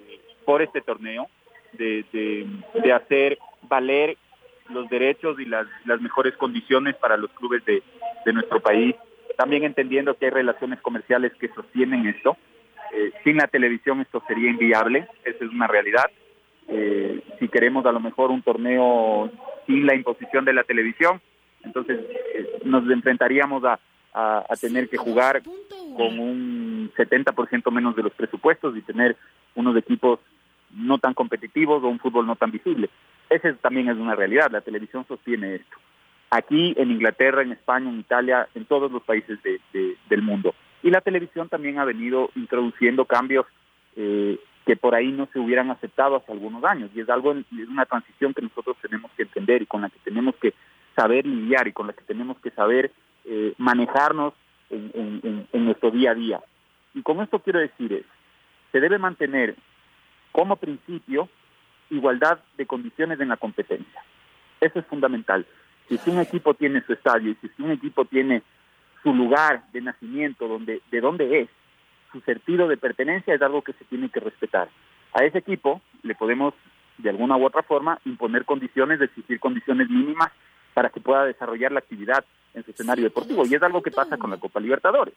por 0.45 0.61
este 0.61 0.79
torneo, 0.79 1.27
de, 1.73 2.05
de, 2.73 2.93
hacer 2.93 3.37
valer 3.63 4.17
los 4.69 4.89
derechos 4.89 5.39
y 5.39 5.45
las, 5.45 5.67
las 5.85 6.01
mejores 6.01 6.35
condiciones 6.37 6.95
para 6.95 7.17
los 7.17 7.31
clubes 7.31 7.63
de, 7.65 7.83
de 8.25 8.33
nuestro 8.33 8.59
país 8.59 8.95
también 9.41 9.63
entendiendo 9.63 10.13
que 10.15 10.25
hay 10.25 10.31
relaciones 10.31 10.79
comerciales 10.81 11.33
que 11.39 11.47
sostienen 11.49 12.05
esto. 12.07 12.37
Eh, 12.93 13.11
sin 13.23 13.37
la 13.37 13.47
televisión 13.47 14.01
esto 14.01 14.23
sería 14.27 14.49
inviable, 14.49 15.07
esa 15.23 15.45
es 15.45 15.51
una 15.51 15.67
realidad. 15.67 16.05
Eh, 16.67 17.21
si 17.39 17.47
queremos 17.47 17.85
a 17.85 17.91
lo 17.91 17.99
mejor 17.99 18.31
un 18.31 18.43
torneo 18.43 19.31
sin 19.65 19.85
la 19.85 19.95
imposición 19.95 20.45
de 20.45 20.53
la 20.53 20.63
televisión, 20.63 21.21
entonces 21.63 21.99
eh, 22.35 22.59
nos 22.65 22.89
enfrentaríamos 22.89 23.63
a, 23.63 23.79
a, 24.13 24.55
tener 24.59 24.89
que 24.89 24.97
jugar 24.97 25.41
con 25.95 26.19
un 26.19 26.91
70% 26.95 27.71
menos 27.71 27.95
de 27.95 28.03
los 28.03 28.13
presupuestos 28.13 28.75
y 28.77 28.81
tener 28.81 29.15
unos 29.55 29.75
equipos 29.77 30.19
no 30.75 30.97
tan 30.97 31.13
competitivos 31.13 31.83
o 31.83 31.87
un 31.87 31.99
fútbol 31.99 32.27
no 32.27 32.35
tan 32.35 32.51
visible. 32.51 32.89
Esa 33.29 33.53
también 33.55 33.89
es 33.89 33.97
una 33.97 34.15
realidad, 34.15 34.51
la 34.51 34.61
televisión 34.61 35.05
sostiene 35.07 35.55
esto 35.55 35.77
aquí 36.31 36.73
en 36.77 36.91
Inglaterra, 36.91 37.43
en 37.43 37.51
España, 37.51 37.89
en 37.89 37.99
Italia, 37.99 38.47
en 38.55 38.65
todos 38.65 38.91
los 38.91 39.03
países 39.03 39.37
del 39.73 40.21
mundo. 40.23 40.55
Y 40.81 40.89
la 40.89 41.01
televisión 41.01 41.49
también 41.49 41.77
ha 41.77 41.85
venido 41.85 42.31
introduciendo 42.35 43.05
cambios 43.05 43.45
eh, 43.95 44.39
que 44.65 44.75
por 44.75 44.95
ahí 44.95 45.11
no 45.11 45.27
se 45.31 45.39
hubieran 45.39 45.69
aceptado 45.69 46.15
hace 46.15 46.31
algunos 46.31 46.63
años. 46.63 46.89
Y 46.95 47.01
es 47.01 47.09
algo, 47.09 47.33
es 47.33 47.67
una 47.69 47.85
transición 47.85 48.33
que 48.33 48.41
nosotros 48.41 48.77
tenemos 48.81 49.11
que 49.15 49.23
entender 49.23 49.61
y 49.61 49.65
con 49.65 49.81
la 49.81 49.89
que 49.89 49.99
tenemos 50.03 50.33
que 50.37 50.53
saber 50.95 51.27
lidiar 51.27 51.67
y 51.67 51.73
con 51.73 51.87
la 51.87 51.93
que 51.93 52.03
tenemos 52.03 52.39
que 52.39 52.51
saber 52.51 52.91
eh, 53.25 53.53
manejarnos 53.57 54.33
en, 54.69 55.47
en 55.51 55.65
nuestro 55.65 55.91
día 55.91 56.11
a 56.11 56.15
día. 56.15 56.39
Y 56.93 57.01
con 57.01 57.19
esto 57.19 57.39
quiero 57.39 57.59
decir 57.59 57.91
es, 57.91 58.05
se 58.71 58.79
debe 58.79 58.97
mantener 58.97 59.55
como 60.31 60.55
principio 60.55 61.29
igualdad 61.89 62.39
de 62.57 62.65
condiciones 62.65 63.19
en 63.19 63.29
la 63.29 63.37
competencia. 63.37 64.03
Eso 64.59 64.79
es 64.79 64.85
fundamental. 64.85 65.45
Si 65.89 66.09
un 66.09 66.19
equipo 66.19 66.53
tiene 66.53 66.81
su 66.83 66.93
estadio 66.93 67.31
y 67.31 67.47
si 67.47 67.61
un 67.61 67.71
equipo 67.71 68.05
tiene 68.05 68.43
su 69.03 69.13
lugar 69.13 69.63
de 69.73 69.81
nacimiento, 69.81 70.47
donde, 70.47 70.81
de 70.89 71.01
dónde 71.01 71.41
es, 71.41 71.49
su 72.11 72.21
sentido 72.21 72.67
de 72.67 72.77
pertenencia 72.77 73.33
es 73.33 73.41
algo 73.41 73.61
que 73.61 73.73
se 73.73 73.85
tiene 73.85 74.09
que 74.09 74.19
respetar. 74.19 74.69
A 75.13 75.23
ese 75.23 75.39
equipo 75.39 75.81
le 76.03 76.15
podemos 76.15 76.53
de 76.97 77.09
alguna 77.09 77.35
u 77.35 77.45
otra 77.45 77.63
forma, 77.63 77.99
imponer 78.05 78.45
condiciones, 78.45 79.01
exigir 79.01 79.39
condiciones 79.39 79.89
mínimas 79.89 80.31
para 80.73 80.89
que 80.89 81.01
pueda 81.01 81.25
desarrollar 81.25 81.71
la 81.71 81.79
actividad 81.79 82.23
en 82.53 82.63
su 82.63 82.71
escenario 82.71 83.03
deportivo. 83.03 83.45
Y 83.45 83.55
es 83.55 83.63
algo 83.63 83.81
que 83.81 83.91
pasa 83.91 84.17
con 84.17 84.29
la 84.29 84.37
Copa 84.37 84.59
Libertadores. 84.59 85.13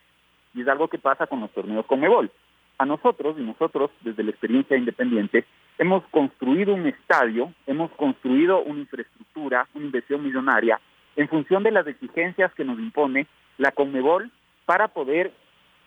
Y 0.53 0.61
es 0.61 0.67
algo 0.67 0.87
que 0.87 0.97
pasa 0.97 1.27
con 1.27 1.41
los 1.41 1.51
torneos 1.51 1.85
con 1.85 1.99
Mebol. 1.99 2.31
A 2.77 2.85
nosotros, 2.85 3.37
y 3.39 3.43
nosotros, 3.43 3.89
desde 4.01 4.23
la 4.23 4.31
experiencia 4.31 4.75
independiente, 4.75 5.45
hemos 5.77 6.03
construido 6.07 6.73
un 6.73 6.87
estadio, 6.87 7.53
hemos 7.67 7.91
construido 7.91 8.61
una 8.61 8.81
infraestructura, 8.81 9.67
una 9.73 9.85
inversión 9.85 10.23
millonaria, 10.23 10.79
en 11.15 11.29
función 11.29 11.63
de 11.63 11.71
las 11.71 11.87
exigencias 11.87 12.53
que 12.53 12.65
nos 12.65 12.77
impone 12.79 13.27
la 13.57 13.71
Conmebol 13.71 14.29
para 14.65 14.89
poder 14.89 15.31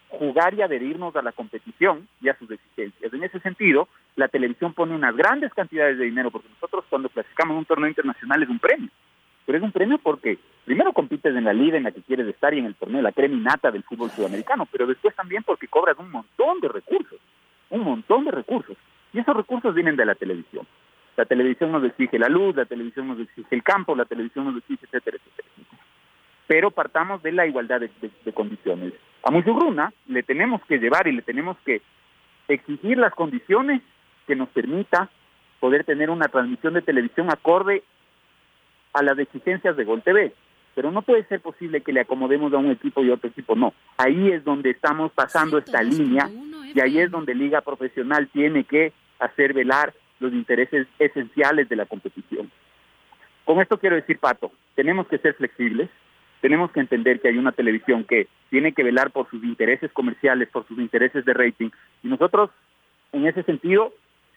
jugar 0.08 0.54
y 0.54 0.62
adherirnos 0.62 1.14
a 1.16 1.22
la 1.22 1.32
competición 1.32 2.08
y 2.22 2.30
a 2.30 2.38
sus 2.38 2.50
exigencias. 2.50 3.12
En 3.12 3.22
ese 3.22 3.40
sentido, 3.40 3.88
la 4.16 4.28
televisión 4.28 4.72
pone 4.72 4.94
unas 4.94 5.14
grandes 5.14 5.52
cantidades 5.52 5.98
de 5.98 6.06
dinero, 6.06 6.30
porque 6.30 6.48
nosotros 6.48 6.84
cuando 6.88 7.10
clasificamos 7.10 7.58
un 7.58 7.66
torneo 7.66 7.88
internacional 7.88 8.42
es 8.42 8.48
un 8.48 8.58
premio, 8.58 8.88
pero 9.48 9.56
es 9.56 9.64
un 9.64 9.72
premio 9.72 9.96
porque 9.96 10.38
primero 10.66 10.92
compites 10.92 11.34
en 11.34 11.44
la 11.44 11.54
liga 11.54 11.78
en 11.78 11.84
la 11.84 11.90
que 11.90 12.02
quieres 12.02 12.26
estar 12.26 12.52
y 12.52 12.58
en 12.58 12.66
el 12.66 12.74
torneo, 12.74 13.00
la 13.00 13.12
creminata 13.12 13.70
del 13.70 13.82
fútbol 13.82 14.10
sudamericano, 14.10 14.68
pero 14.70 14.86
después 14.86 15.16
también 15.16 15.42
porque 15.42 15.68
cobras 15.68 15.98
un 15.98 16.10
montón 16.10 16.60
de 16.60 16.68
recursos, 16.68 17.18
un 17.70 17.80
montón 17.80 18.26
de 18.26 18.30
recursos, 18.30 18.76
y 19.10 19.20
esos 19.20 19.34
recursos 19.34 19.74
vienen 19.74 19.96
de 19.96 20.04
la 20.04 20.14
televisión. 20.16 20.66
La 21.16 21.24
televisión 21.24 21.72
nos 21.72 21.82
exige 21.82 22.18
la 22.18 22.28
luz, 22.28 22.56
la 22.56 22.66
televisión 22.66 23.08
nos 23.08 23.20
exige 23.20 23.54
el 23.54 23.62
campo, 23.62 23.96
la 23.96 24.04
televisión 24.04 24.44
nos 24.44 24.58
exige, 24.58 24.84
etcétera, 24.84 25.16
etcétera. 25.16 25.48
Pero 26.46 26.70
partamos 26.70 27.22
de 27.22 27.32
la 27.32 27.46
igualdad 27.46 27.80
de, 27.80 28.32
condiciones. 28.34 28.92
A 29.22 29.30
Musugruna 29.30 29.94
le 30.08 30.24
tenemos 30.24 30.60
que 30.66 30.76
llevar 30.76 31.08
y 31.08 31.12
le 31.12 31.22
tenemos 31.22 31.56
que 31.64 31.80
exigir 32.48 32.98
las 32.98 33.14
condiciones 33.14 33.80
que 34.26 34.36
nos 34.36 34.50
permita 34.50 35.08
poder 35.58 35.84
tener 35.84 36.10
una 36.10 36.28
transmisión 36.28 36.74
de 36.74 36.82
televisión 36.82 37.30
acorde 37.30 37.82
a 38.98 39.02
las 39.02 39.18
exigencias 39.18 39.76
de 39.76 39.84
Gol 39.84 40.02
TV. 40.02 40.32
Pero 40.74 40.90
no 40.90 41.02
puede 41.02 41.24
ser 41.24 41.40
posible 41.40 41.80
que 41.80 41.92
le 41.92 42.00
acomodemos 42.00 42.52
a 42.52 42.58
un 42.58 42.70
equipo 42.70 43.02
y 43.02 43.10
a 43.10 43.14
otro 43.14 43.30
equipo, 43.30 43.56
no. 43.56 43.72
Ahí 43.96 44.30
es 44.30 44.44
donde 44.44 44.70
estamos 44.70 45.12
pasando 45.12 45.58
esta 45.58 45.82
línea 45.82 46.30
y 46.74 46.80
ahí 46.80 46.98
es 46.98 47.10
donde 47.10 47.34
Liga 47.34 47.60
Profesional 47.60 48.28
tiene 48.28 48.64
que 48.64 48.92
hacer 49.18 49.52
velar 49.52 49.92
los 50.20 50.32
intereses 50.32 50.86
esenciales 50.98 51.68
de 51.68 51.76
la 51.76 51.86
competición. 51.86 52.50
Con 53.44 53.60
esto 53.60 53.78
quiero 53.78 53.96
decir, 53.96 54.18
Pato, 54.18 54.52
tenemos 54.74 55.08
que 55.08 55.18
ser 55.18 55.34
flexibles, 55.34 55.88
tenemos 56.40 56.70
que 56.70 56.80
entender 56.80 57.20
que 57.20 57.28
hay 57.28 57.38
una 57.38 57.52
televisión 57.52 58.04
que 58.04 58.28
tiene 58.50 58.72
que 58.72 58.82
velar 58.82 59.10
por 59.10 59.28
sus 59.30 59.42
intereses 59.42 59.90
comerciales, 59.92 60.48
por 60.48 60.66
sus 60.68 60.78
intereses 60.78 61.24
de 61.24 61.34
rating, 61.34 61.70
y 62.02 62.08
nosotros, 62.08 62.50
en 63.12 63.26
ese 63.26 63.42
sentido, 63.44 63.92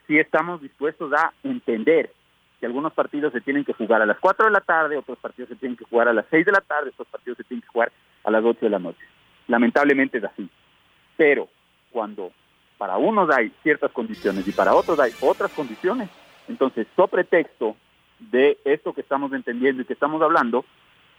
sí 0.07 0.17
estamos 0.17 0.61
dispuestos 0.61 1.11
a 1.13 1.33
entender 1.43 2.11
que 2.61 2.67
algunos 2.67 2.93
partidos 2.93 3.33
se 3.33 3.41
tienen 3.41 3.65
que 3.65 3.73
jugar 3.73 4.03
a 4.03 4.05
las 4.05 4.19
4 4.19 4.45
de 4.45 4.51
la 4.51 4.61
tarde, 4.61 4.95
otros 4.95 5.17
partidos 5.17 5.49
se 5.49 5.55
tienen 5.55 5.75
que 5.75 5.83
jugar 5.83 6.07
a 6.07 6.13
las 6.13 6.27
6 6.29 6.45
de 6.45 6.51
la 6.51 6.61
tarde, 6.61 6.91
otros 6.91 7.07
partidos 7.07 7.37
se 7.37 7.43
tienen 7.43 7.63
que 7.63 7.67
jugar 7.67 7.91
a 8.23 8.29
las 8.29 8.45
8 8.45 8.59
de 8.61 8.69
la 8.69 8.77
noche. 8.77 9.03
Lamentablemente 9.47 10.19
es 10.19 10.23
así. 10.23 10.47
Pero 11.17 11.49
cuando 11.91 12.31
para 12.77 12.97
unos 12.97 13.29
hay 13.35 13.51
ciertas 13.63 13.91
condiciones 13.91 14.47
y 14.47 14.51
para 14.51 14.75
otros 14.75 14.99
hay 14.99 15.11
otras 15.21 15.51
condiciones, 15.53 16.09
entonces, 16.47 16.85
sobre 16.95 17.23
pretexto 17.23 17.75
de 18.19 18.59
esto 18.63 18.93
que 18.93 19.01
estamos 19.01 19.33
entendiendo 19.33 19.81
y 19.81 19.85
que 19.85 19.93
estamos 19.93 20.21
hablando, 20.21 20.63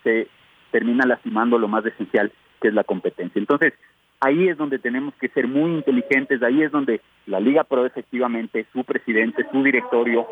se 0.05 0.29
termina 0.71 1.05
lastimando 1.07 1.59
lo 1.59 1.67
más 1.67 1.85
esencial, 1.85 2.31
que 2.61 2.69
es 2.69 2.75
la 2.75 2.85
competencia. 2.85 3.41
Entonces, 3.41 3.75
ahí 4.21 4.49
es 4.49 4.57
donde 4.57 4.79
tenemos 4.79 5.13
que 5.15 5.29
ser 5.29 5.49
muy 5.49 5.73
inteligentes, 5.73 6.41
ahí 6.43 6.63
es 6.63 6.71
donde 6.71 7.01
la 7.27 7.41
Liga 7.41 7.65
Pro 7.65 7.85
efectivamente, 7.85 8.67
su 8.73 8.85
presidente, 8.85 9.45
su 9.51 9.63
directorio, 9.63 10.29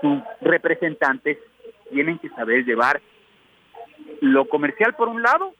sus 0.00 0.20
representantes 0.40 1.38
tienen 1.90 2.18
que 2.18 2.28
saber 2.30 2.64
llevar 2.64 3.00
lo 4.20 4.48
comercial 4.48 4.94
por 4.94 5.08
un 5.08 5.22
lado 5.22 5.54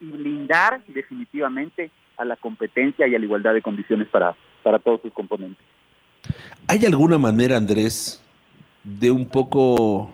y 0.00 0.06
blindar 0.10 0.82
definitivamente 0.88 1.90
a 2.16 2.24
la 2.24 2.36
competencia 2.36 3.06
y 3.06 3.14
a 3.14 3.18
la 3.18 3.24
igualdad 3.24 3.54
de 3.54 3.62
condiciones 3.62 4.08
para, 4.08 4.34
para 4.62 4.78
todos 4.78 5.00
sus 5.02 5.12
componentes. 5.12 5.64
¿Hay 6.68 6.84
alguna 6.84 7.18
manera, 7.18 7.56
Andrés, 7.56 8.22
de 8.84 9.10
un 9.10 9.28
poco 9.28 10.10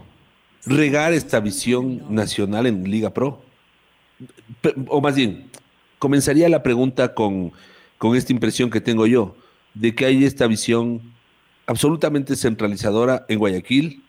regar 0.65 1.13
esta 1.13 1.41
visión 1.41 2.03
nacional 2.15 2.67
en 2.67 2.85
Liga 2.85 3.11
Pro? 3.11 3.43
O 4.89 5.01
más 5.01 5.17
bien, 5.17 5.51
comenzaría 5.99 6.49
la 6.49 6.63
pregunta 6.63 7.15
con, 7.15 7.53
con 7.99 8.17
esta 8.17 8.33
impresión 8.33 8.71
que 8.71 8.81
tengo 8.81 9.07
yo, 9.07 9.37
de 9.75 9.95
que 9.95 10.07
hay 10.07 10.25
esta 10.25 10.47
visión 10.47 11.03
absolutamente 11.69 12.35
centralizadora 12.35 13.27
en 13.29 13.39
Guayaquil, 13.39 14.03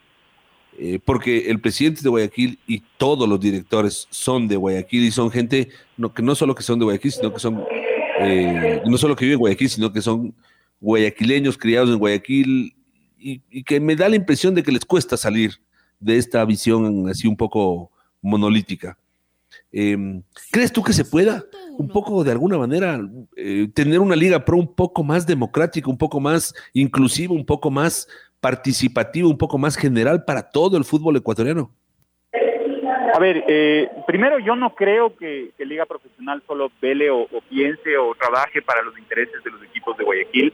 eh, 0.80 0.98
porque 1.04 1.50
el 1.50 1.60
presidente 1.60 2.02
de 2.02 2.10
Guayaquil 2.10 2.58
y 2.66 2.82
todos 2.98 3.28
los 3.28 3.38
directores 3.38 4.08
son 4.10 4.48
de 4.48 4.56
Guayaquil 4.56 5.04
y 5.04 5.12
son 5.12 5.30
gente 5.30 5.68
que 6.16 6.22
no 6.24 6.36
solo 6.36 6.56
que 6.56 6.64
son 6.64 6.80
de 6.80 6.86
Guayaquil, 6.86 7.12
sino 7.12 7.34
que 7.34 7.40
son, 7.40 7.66
eh, 8.22 8.82
no 8.86 8.98
solo 8.98 9.14
que 9.14 9.26
viven 9.26 9.36
en 9.36 9.40
Guayaquil, 9.40 9.70
sino 9.70 9.92
que 9.92 10.02
son 10.02 10.34
guayaquileños 10.80 11.58
criados 11.58 11.90
en 11.90 12.00
Guayaquil 12.00 12.74
y 13.20 13.64
que 13.64 13.82
me 13.82 13.98
da 13.98 14.08
la 14.08 14.16
impresión 14.16 14.56
de 14.56 14.64
que 14.64 14.72
les 14.72 14.86
cuesta 14.86 15.18
salir 15.18 15.60
de 16.00 16.16
esta 16.16 16.46
visión 16.46 17.10
así 17.10 17.28
un 17.28 17.36
poco 17.36 17.92
monolítica. 18.22 18.98
Eh, 19.72 20.22
¿Crees 20.52 20.72
tú 20.72 20.84
que 20.84 20.94
se 20.94 21.06
pueda 21.06 21.44
un 21.78 21.88
poco 21.88 22.24
de 22.24 22.32
alguna 22.32 22.58
manera 22.58 23.00
eh, 23.36 23.68
tener 23.74 24.00
una 24.00 24.16
liga 24.16 24.44
pro 24.44 24.58
un 24.58 24.76
poco 24.76 25.04
más 25.04 25.26
democrática, 25.26 25.90
un 25.90 25.98
poco 25.98 26.20
más 26.20 26.54
inclusiva, 26.74 27.34
un 27.34 27.46
poco 27.46 27.70
más 27.72 28.08
participativa, 28.40 29.28
un 29.28 29.38
poco 29.38 29.58
más 29.58 29.76
general 29.76 30.24
para 30.26 30.50
todo 30.50 30.78
el 30.78 30.84
fútbol 30.84 31.18
ecuatoriano? 31.18 31.72
A 33.14 33.20
ver, 33.20 33.44
eh, 33.48 33.90
primero 34.06 34.40
yo 34.40 34.56
no 34.56 34.76
creo 34.76 35.16
que, 35.16 35.52
que 35.58 35.66
Liga 35.66 35.86
Profesional 35.86 36.44
solo 36.46 36.72
vele 36.82 37.10
o, 37.10 37.22
o, 37.22 37.42
piense 37.50 37.98
o 37.98 38.14
trabaje 38.16 38.62
para 38.62 38.82
los 38.82 38.98
intereses 38.98 39.44
de 39.44 39.52
los 39.52 39.64
equipos 39.64 39.98
de 39.98 40.04
Guayaquil, 40.04 40.54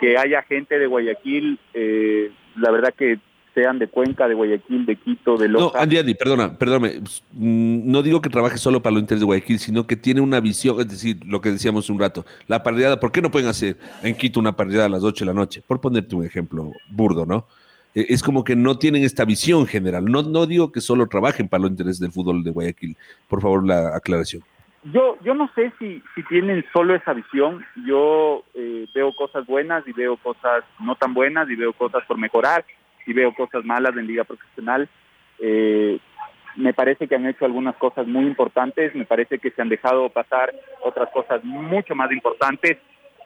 que 0.00 0.18
haya 0.18 0.42
gente 0.42 0.78
de 0.78 0.86
Guayaquil, 0.86 1.58
eh, 1.72 2.30
la 2.56 2.70
verdad 2.70 2.94
que 2.96 3.18
sean 3.54 3.78
de 3.78 3.88
Cuenca, 3.88 4.28
de 4.28 4.34
Guayaquil, 4.34 4.84
de 4.84 4.96
Quito, 4.96 5.36
de 5.36 5.48
Loja. 5.48 5.78
No, 5.78 5.82
Andy, 5.82 5.98
Andy, 5.98 6.14
perdona, 6.14 6.58
perdóname. 6.58 7.00
No 7.32 8.02
digo 8.02 8.20
que 8.20 8.28
trabaje 8.28 8.58
solo 8.58 8.82
para 8.82 8.94
los 8.94 9.02
intereses 9.02 9.20
de 9.20 9.26
Guayaquil, 9.26 9.58
sino 9.58 9.86
que 9.86 9.96
tiene 9.96 10.20
una 10.20 10.40
visión, 10.40 10.78
es 10.80 10.88
decir, 10.88 11.18
lo 11.24 11.40
que 11.40 11.50
decíamos 11.50 11.88
un 11.88 11.98
rato, 11.98 12.24
la 12.48 12.62
parrillada, 12.62 12.98
¿por 12.98 13.12
qué 13.12 13.22
no 13.22 13.30
pueden 13.30 13.48
hacer 13.48 13.76
en 14.02 14.16
Quito 14.16 14.40
una 14.40 14.56
parrillada 14.56 14.86
a 14.86 14.90
las 14.90 15.04
8 15.04 15.24
de 15.24 15.32
la 15.32 15.34
noche? 15.34 15.62
Por 15.66 15.80
ponerte 15.80 16.16
un 16.16 16.24
ejemplo 16.24 16.72
burdo, 16.90 17.24
¿no? 17.24 17.46
E, 17.94 18.06
es 18.08 18.22
como 18.22 18.42
que 18.44 18.56
no 18.56 18.76
tienen 18.78 19.04
esta 19.04 19.24
visión 19.24 19.66
general. 19.66 20.04
No, 20.04 20.22
no 20.22 20.46
digo 20.46 20.72
que 20.72 20.80
solo 20.80 21.06
trabajen 21.06 21.48
para 21.48 21.62
los 21.62 21.70
intereses 21.70 22.00
del 22.00 22.12
fútbol 22.12 22.42
de 22.42 22.50
Guayaquil. 22.50 22.96
Por 23.28 23.40
favor, 23.40 23.66
la 23.66 23.96
aclaración. 23.96 24.42
Yo, 24.92 25.16
yo 25.24 25.34
no 25.34 25.50
sé 25.54 25.72
si, 25.78 26.02
si 26.14 26.22
tienen 26.24 26.64
solo 26.72 26.94
esa 26.94 27.14
visión. 27.14 27.64
Yo 27.86 28.44
eh, 28.54 28.86
veo 28.94 29.14
cosas 29.16 29.46
buenas 29.46 29.86
y 29.86 29.92
veo 29.92 30.16
cosas 30.18 30.64
no 30.78 30.94
tan 30.96 31.14
buenas 31.14 31.48
y 31.48 31.56
veo 31.56 31.72
cosas 31.72 32.02
por 32.06 32.18
mejorar 32.18 32.64
y 33.06 33.12
veo 33.12 33.34
cosas 33.34 33.64
malas 33.64 33.96
en 33.96 34.06
liga 34.06 34.24
profesional. 34.24 34.88
Eh, 35.38 35.98
me 36.56 36.72
parece 36.72 37.08
que 37.08 37.16
han 37.16 37.26
hecho 37.26 37.44
algunas 37.44 37.76
cosas 37.76 38.06
muy 38.06 38.24
importantes, 38.26 38.94
me 38.94 39.04
parece 39.04 39.38
que 39.38 39.50
se 39.50 39.60
han 39.62 39.68
dejado 39.68 40.08
pasar 40.10 40.54
otras 40.82 41.10
cosas 41.10 41.42
mucho 41.42 41.94
más 41.94 42.10
importantes. 42.12 42.78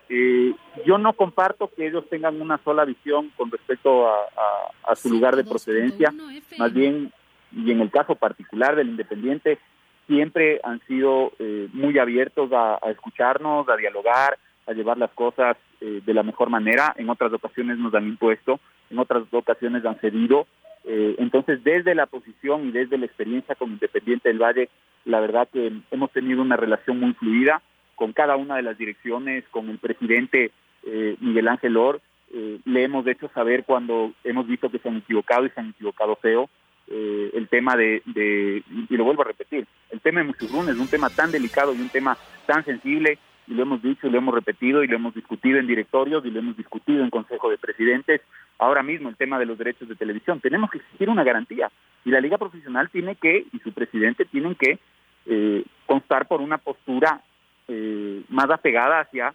Eh, 0.09 0.55
yo 0.87 0.97
no 0.97 1.13
comparto 1.13 1.71
que 1.77 1.87
ellos 1.87 2.09
tengan 2.09 2.41
una 2.41 2.59
sola 2.65 2.87
visión 2.87 3.31
con 3.37 3.51
respecto 3.51 4.09
a, 4.09 4.15
a, 4.15 4.93
a 4.93 4.97
su 4.97 5.11
lugar 5.11 5.37
de 5.37 5.45
procedencia, 5.45 6.15
más 6.59 6.73
bien, 6.73 7.13
y 7.53 7.71
en 7.71 7.81
el 7.81 7.91
caso 7.91 8.15
particular 8.15 8.75
del 8.77 8.89
Independiente, 8.89 9.59
siempre 10.07 10.61
han 10.65 10.81
sido 10.87 11.33
eh, 11.39 11.69
muy 11.73 11.99
abiertos 11.99 12.51
a, 12.53 12.79
a, 12.83 12.91
escucharnos, 12.91 13.69
a 13.69 13.77
dialogar, 13.77 14.39
a 14.67 14.73
llevar 14.73 14.99
las 14.99 15.11
cosas 15.11 15.57
eh, 15.81 16.01
de 16.05 16.15
la 16.15 16.23
mejor 16.23 16.51
manera. 16.51 16.95
En 16.97 17.11
otras 17.11 17.33
ocasiones 17.33 17.79
nos 17.79 17.95
han 17.95 18.09
impuesto, 18.09 18.59
en 18.91 18.99
otras 18.99 19.25
ocasiones 19.31 19.85
han 19.85 19.99
cedido. 20.01 20.47
Eh, 20.85 21.17
entonces, 21.19 21.63
desde 21.65 21.95
la 21.95 22.07
posición 22.07 22.69
y 22.69 22.73
desde 22.73 22.99
la 22.99 23.07
experiencia 23.07 23.55
con 23.55 23.73
Independiente 23.73 24.29
del 24.29 24.39
Valle, 24.39 24.69
la 25.05 25.21
verdad 25.21 25.49
que 25.53 25.73
hemos 25.91 26.11
tenido 26.13 26.43
una 26.43 26.57
relación 26.57 27.01
muy 27.01 27.13
fluida 27.15 27.63
con 27.95 28.13
cada 28.13 28.37
una 28.37 28.57
de 28.57 28.63
las 28.63 28.79
direcciones, 28.79 29.45
con 29.51 29.69
el 29.69 29.79
presidente 29.79 30.53
eh, 30.85 31.17
Miguel 31.21 31.49
Ángel 31.49 31.77
Or. 31.77 32.01
Eh, 32.33 32.59
le 32.65 32.85
hemos 32.85 33.07
hecho 33.07 33.29
saber 33.35 33.65
cuando 33.65 34.13
hemos 34.25 34.47
visto 34.47 34.71
que 34.71 34.79
se 34.79 34.89
han 34.89 34.99
equivocado 34.99 35.47
y 35.47 35.51
se 35.51 35.61
han 35.61 35.71
equivocado 35.71 36.17
feo. 36.17 36.49
El 36.91 37.49
tema 37.49 37.77
de, 37.77 38.01
de, 38.07 38.63
y 38.89 38.97
lo 38.97 39.05
vuelvo 39.05 39.21
a 39.21 39.27
repetir, 39.27 39.67
el 39.91 40.01
tema 40.01 40.21
de 40.21 40.27
Muchurrún 40.29 40.71
es 40.71 40.79
un 40.79 40.89
tema 40.89 41.11
tan 41.11 41.31
delicado 41.31 41.75
y 41.75 41.81
un 41.83 41.91
tema 41.91 42.17
tan 42.47 42.65
sensible, 42.65 43.19
y 43.49 43.55
lo 43.55 43.63
hemos 43.63 43.83
dicho 43.83 44.07
y 44.07 44.11
lo 44.11 44.19
hemos 44.19 44.35
repetido 44.35 44.85
y 44.85 44.87
lo 44.87 44.97
hemos 44.97 45.15
discutido 45.15 45.59
en 45.59 45.67
directorios 45.67 46.25
y 46.25 46.31
lo 46.31 46.39
hemos 46.39 46.57
discutido 46.57 47.03
en 47.03 47.11
Consejo 47.11 47.51
de 47.51 47.59
Presidentes. 47.59 48.21
Ahora 48.59 48.83
mismo 48.83 49.09
el 49.09 49.17
tema 49.17 49.39
de 49.39 49.47
los 49.47 49.57
derechos 49.57 49.89
de 49.89 49.95
televisión. 49.95 50.41
Tenemos 50.41 50.71
que 50.71 50.79
exigir 50.79 51.09
una 51.09 51.25
garantía 51.25 51.71
y 52.05 52.11
la 52.11 52.21
Liga 52.21 52.39
Profesional 52.39 52.91
tiene 52.91 53.15
que, 53.15 53.47
y 53.53 53.59
su 53.61 53.73
presidente 53.73 54.25
tienen 54.25 54.55
que 54.55 54.79
eh, 55.27 55.65
constar 55.87 56.27
por 56.27 56.41
una 56.41 56.59
postura 56.59 57.21
eh, 57.69 58.23
más 58.29 58.51
apegada 58.51 59.01
hacia 59.01 59.35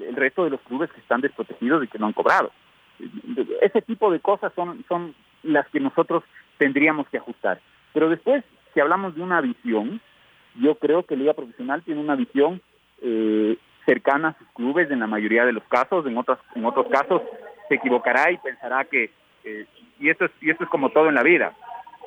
el 0.00 0.16
resto 0.16 0.44
de 0.44 0.50
los 0.50 0.60
clubes 0.62 0.90
que 0.90 1.00
están 1.00 1.20
desprotegidos 1.20 1.84
y 1.84 1.88
que 1.88 1.98
no 1.98 2.06
han 2.06 2.12
cobrado. 2.12 2.50
ese 3.60 3.82
tipo 3.82 4.10
de 4.10 4.20
cosas 4.20 4.52
son, 4.54 4.84
son 4.88 5.14
las 5.42 5.68
que 5.68 5.78
nosotros 5.78 6.24
tendríamos 6.58 7.08
que 7.08 7.18
ajustar. 7.18 7.60
Pero 7.92 8.08
después, 8.08 8.44
si 8.72 8.80
hablamos 8.80 9.14
de 9.14 9.22
una 9.22 9.40
visión, 9.40 10.00
yo 10.56 10.74
creo 10.76 11.04
que 11.04 11.16
Liga 11.16 11.34
Profesional 11.34 11.82
tiene 11.82 12.00
una 12.00 12.16
visión 12.16 12.60
eh, 13.02 13.56
cercana 13.86 14.28
a 14.28 14.38
sus 14.38 14.48
clubes 14.48 14.90
en 14.90 15.00
la 15.00 15.06
mayoría 15.06 15.44
de 15.44 15.52
los 15.52 15.64
casos, 15.64 16.06
en 16.06 16.16
otros, 16.16 16.38
en 16.54 16.64
otros 16.64 16.86
casos 16.88 17.22
se 17.70 17.76
equivocará 17.76 18.32
y 18.32 18.36
pensará 18.38 18.84
que, 18.84 19.10
eh, 19.44 19.64
y, 20.00 20.10
esto 20.10 20.24
es, 20.24 20.32
y 20.40 20.50
esto 20.50 20.64
es 20.64 20.70
como 20.70 20.90
todo 20.90 21.08
en 21.08 21.14
la 21.14 21.22
vida, 21.22 21.54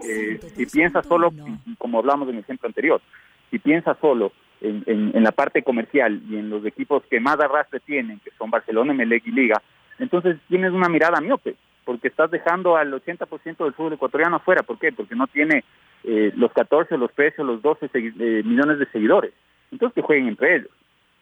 eh, 0.06 0.40
si 0.56 0.66
piensa 0.66 1.02
solo, 1.02 1.32
como 1.78 2.00
hablamos 2.00 2.28
en 2.28 2.36
el 2.36 2.42
ejemplo 2.42 2.68
anterior, 2.68 3.02
si 3.50 3.60
piensa 3.60 3.96
solo 4.02 4.34
en, 4.60 4.84
en, 4.86 5.24
la 5.24 5.32
parte 5.32 5.64
comercial 5.64 6.22
y 6.30 6.36
en 6.36 6.50
los 6.50 6.66
equipos 6.66 7.04
que 7.10 7.22
más 7.22 7.40
arrastre 7.40 7.80
tienen, 7.80 8.20
que 8.20 8.32
son 8.38 8.50
Barcelona, 8.50 8.94
Melec 8.94 9.26
y 9.26 9.32
Liga, 9.32 9.62
entonces 10.00 10.38
tienes 10.50 10.74
una 10.74 10.90
mirada 10.90 11.22
miope, 11.22 11.56
porque 11.86 12.10
estás 12.10 12.30
dejando 12.30 12.76
al 12.76 12.92
80% 12.92 13.64
del 13.64 13.74
fútbol 13.74 13.94
ecuatoriano 13.94 14.38
afuera. 14.38 14.64
¿Por 14.64 14.80
qué? 14.80 14.92
Porque 14.92 15.16
no 15.16 15.28
tiene 15.28 15.64
eh, 16.04 16.34
los 16.36 16.52
14, 16.52 16.98
los 16.98 17.14
13, 17.14 17.44
los 17.44 17.62
12 17.62 17.90
eh, 17.94 18.42
millones 18.44 18.80
de 18.80 18.86
seguidores. 18.88 19.34
Entonces 19.72 19.96
que 19.96 20.02
jueguen 20.02 20.28
entre 20.28 20.58
ellos. 20.58 20.72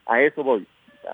A 0.08 0.22
eso 0.22 0.44
voy. 0.44 0.66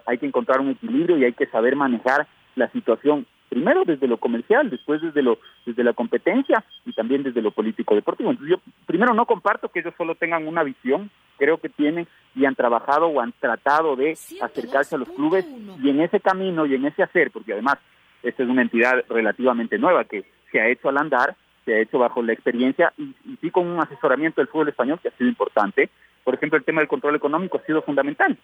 Hay 0.06 0.18
que 0.18 0.26
encontrar 0.26 0.60
un 0.60 0.72
equilibrio 0.72 1.18
y 1.18 1.26
hay 1.26 1.34
que 1.34 1.48
saber 1.48 1.76
manejar 1.76 2.28
la 2.58 2.70
situación 2.72 3.26
primero 3.50 3.84
desde 3.86 4.08
lo 4.08 4.17
comercial, 4.17 4.70
después 4.70 5.02
desde 5.02 5.22
lo 5.22 5.39
desde 5.65 5.84
la 5.84 5.93
competencia 5.93 6.63
y 6.86 6.93
también 6.93 7.24
desde 7.24 7.41
lo 7.41 7.52
político 7.52 7.96
deportivo. 7.96 8.32
Entonces 8.32 8.58
yo 8.58 8.72
primero 8.86 9.13
no 9.13 9.26
comparto 9.26 9.70
que 9.70 9.80
ellos 9.80 9.93
solo 9.98 10.15
tengan 10.15 10.48
una 10.48 10.63
visión, 10.63 11.10
creo 11.38 11.58
que 11.58 11.70
tienen 11.70 12.08
y 12.36 12.46
han 12.46 12.56
trabajado 12.56 13.08
o 13.08 13.22
han 13.22 13.32
tratado 13.34 13.96
de 13.96 14.17
acercarse 14.41 14.96
a 14.96 14.98
los 14.98 15.10
clubes 15.10 15.46
y 15.82 15.89
en 15.89 16.02
ese 16.02 16.20
camino 16.20 16.65
y 16.65 16.76
en 16.76 16.86
ese 16.86 17.04
hacer, 17.04 17.32
porque 17.32 17.54
además 17.54 17.78
esta 18.24 18.43
es 18.43 18.50
una 18.50 18.63
entidad 18.63 19.04
relativamente 19.10 19.78
nueva 19.78 20.04
que 20.04 20.26
se 20.52 20.60
ha 20.60 20.67
hecho 20.67 20.89
al 20.89 20.98
andar, 20.98 21.36
se 21.65 21.74
ha 21.74 21.80
hecho 21.80 22.00
bajo 22.00 22.22
la 22.22 22.34
experiencia 22.34 22.93
y, 22.98 23.15
y 23.26 23.38
sí 23.41 23.52
con 23.52 23.67
un 23.67 23.80
asesoramiento 23.80 24.41
del 24.41 24.48
fútbol 24.48 24.70
español 24.70 25.00
que 25.02 25.10
ha 25.10 25.17
sido 25.17 25.30
importante. 25.30 25.89
Por 26.24 26.34
ejemplo, 26.34 26.58
el 26.58 26.65
tema 26.65 26.82
del 26.82 26.89
control 26.89 27.15
económico 27.15 27.58
ha 27.58 27.65
sido 27.65 27.82
fundamental. 27.82 28.38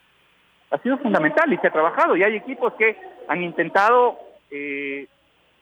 Ha 0.72 0.78
sido 0.80 0.98
fundamental 0.98 1.52
y 1.52 1.58
se 1.58 1.68
ha 1.68 1.72
trabajado 1.72 2.16
y 2.16 2.24
hay 2.24 2.36
equipos 2.36 2.74
que 2.74 2.98
han 3.28 3.44
intentado 3.44 4.18
eh, 4.50 5.08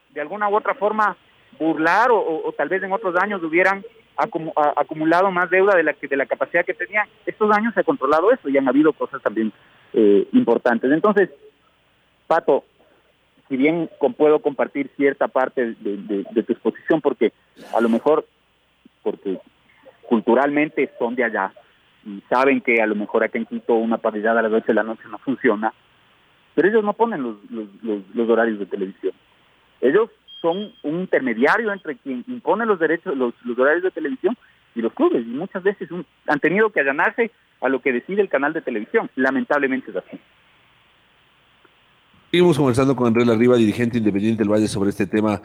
de 0.10 0.22
alguna 0.22 0.50
u 0.50 0.56
otra 0.56 0.74
forma 0.76 1.18
burlar 1.60 2.10
o, 2.12 2.54
tal 2.58 2.70
vez 2.70 2.82
en 2.84 2.92
otros 2.92 3.16
años 3.22 3.44
hubieran 3.44 3.84
acumulado 4.76 5.32
más 5.32 5.50
deuda 5.50 5.76
de 5.76 5.84
la 5.84 5.94
que 5.94 6.08
de 6.08 6.16
la 6.18 6.26
capacidad 6.26 6.66
que 6.66 6.74
tenían. 6.74 7.08
Estos 7.26 7.52
años 7.56 7.74
se 7.74 7.82
ha 7.82 7.84
controlado 7.84 8.32
eso 8.32 8.50
y 8.50 8.58
han 8.58 8.68
habido 8.68 8.94
cosas 8.94 9.22
también 9.22 9.52
eh, 9.94 10.28
importantes. 10.34 10.92
Entonces, 10.92 11.30
Pato, 12.28 12.64
si 13.52 13.58
bien 13.58 13.90
puedo 14.16 14.40
compartir 14.40 14.90
cierta 14.96 15.28
parte 15.28 15.76
de, 15.80 16.44
tu 16.46 16.54
exposición, 16.54 17.02
porque 17.02 17.34
a 17.74 17.82
lo 17.82 17.90
mejor, 17.90 18.26
porque 19.04 19.40
culturalmente 20.08 20.90
son 20.98 21.16
de 21.16 21.26
allá 21.26 21.54
y 22.06 22.22
saben 22.30 22.62
que 22.62 22.82
a 22.82 22.88
lo 22.88 22.96
mejor 22.96 23.24
acá 23.24 23.38
en 23.38 23.46
Quito 23.46 23.76
una 23.76 23.98
parrillada 23.98 24.40
a 24.40 24.44
las 24.44 24.52
8 24.52 24.66
de 24.68 24.74
la 24.74 24.84
noche 24.84 25.04
no 25.10 25.18
funciona, 25.20 25.74
pero 26.56 26.68
ellos 26.68 26.84
no 26.84 26.94
ponen 26.94 27.24
los, 27.24 28.30
horarios 28.30 28.60
de 28.60 28.66
televisión. 28.66 29.14
Ellos 29.80 30.10
son 30.42 30.72
un 30.84 31.02
intermediario 31.02 31.72
entre 31.72 31.98
quien 31.98 32.24
impone 32.28 32.66
los 32.66 32.80
derechos, 32.80 33.16
los, 33.16 33.34
horarios 33.58 33.84
de 33.84 33.92
televisión 33.92 34.36
y 34.76 34.82
los 34.82 34.94
clubes, 34.94 35.26
y 35.26 35.30
muchas 35.30 35.64
veces 35.64 35.90
han 36.28 36.40
tenido 36.40 36.72
que 36.72 36.80
allanarse 36.80 37.32
a 37.62 37.70
lo 37.70 37.82
que 37.82 37.94
decide 37.94 38.22
el 38.22 38.30
canal 38.30 38.54
de 38.54 38.62
televisión. 38.62 39.10
Lamentablemente 39.16 39.92
es 39.92 39.98
así. 39.98 40.20
Seguimos 42.32 42.56
conversando 42.56 42.96
con 42.96 43.08
Andrés 43.08 43.28
Arriba, 43.28 43.58
dirigente 43.58 43.98
independiente 43.98 44.42
del 44.42 44.50
Valle, 44.50 44.70
sobre 44.70 44.92
este 44.92 45.06
tema 45.06 45.42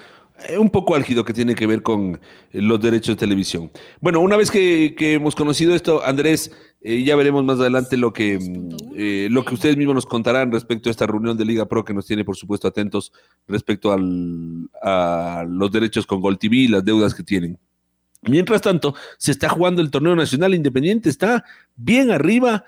eh, 0.48 0.56
un 0.56 0.70
poco 0.70 0.94
álgido 0.94 1.24
que 1.24 1.32
tiene 1.32 1.56
que 1.56 1.66
ver 1.66 1.82
con 1.82 2.20
eh, 2.52 2.62
los 2.62 2.80
derechos 2.80 3.16
de 3.16 3.18
televisión. 3.18 3.72
Bueno, 4.00 4.20
una 4.20 4.36
vez 4.36 4.52
que, 4.52 4.94
hemos 4.96 5.34
conocido 5.34 5.74
esto, 5.74 6.04
Andrés, 6.04 6.52
eh, 6.80 7.02
ya 7.02 7.16
veremos 7.16 7.42
más 7.42 7.58
adelante 7.58 7.96
lo 7.96 8.12
que, 8.12 8.38
mm, 8.38 9.32
lo 9.32 9.44
que 9.44 9.54
ustedes 9.54 9.76
mismos 9.76 9.96
nos 9.96 10.06
contarán 10.06 10.52
respecto 10.52 10.88
a 10.88 10.92
esta 10.92 11.08
reunión 11.08 11.36
de 11.36 11.44
Liga 11.44 11.66
Pro 11.66 11.84
que 11.84 11.92
nos 11.92 12.06
tiene, 12.06 12.24
por 12.24 12.36
supuesto, 12.36 12.68
atentos 12.68 13.12
respecto 13.48 13.90
al, 13.90 14.70
a 14.80 15.44
los 15.48 15.72
derechos 15.72 16.06
con 16.06 16.20
Gol 16.20 16.38
TV 16.38 16.56
y 16.56 16.68
las 16.68 16.84
deudas 16.84 17.16
que 17.16 17.24
tienen. 17.24 17.58
Mientras 18.22 18.60
tanto, 18.60 18.94
se 19.18 19.32
está 19.32 19.48
jugando 19.48 19.82
el 19.82 19.90
torneo 19.90 20.14
nacional 20.14 20.54
independiente, 20.54 21.08
está 21.08 21.42
bien 21.74 22.12
arriba, 22.12 22.64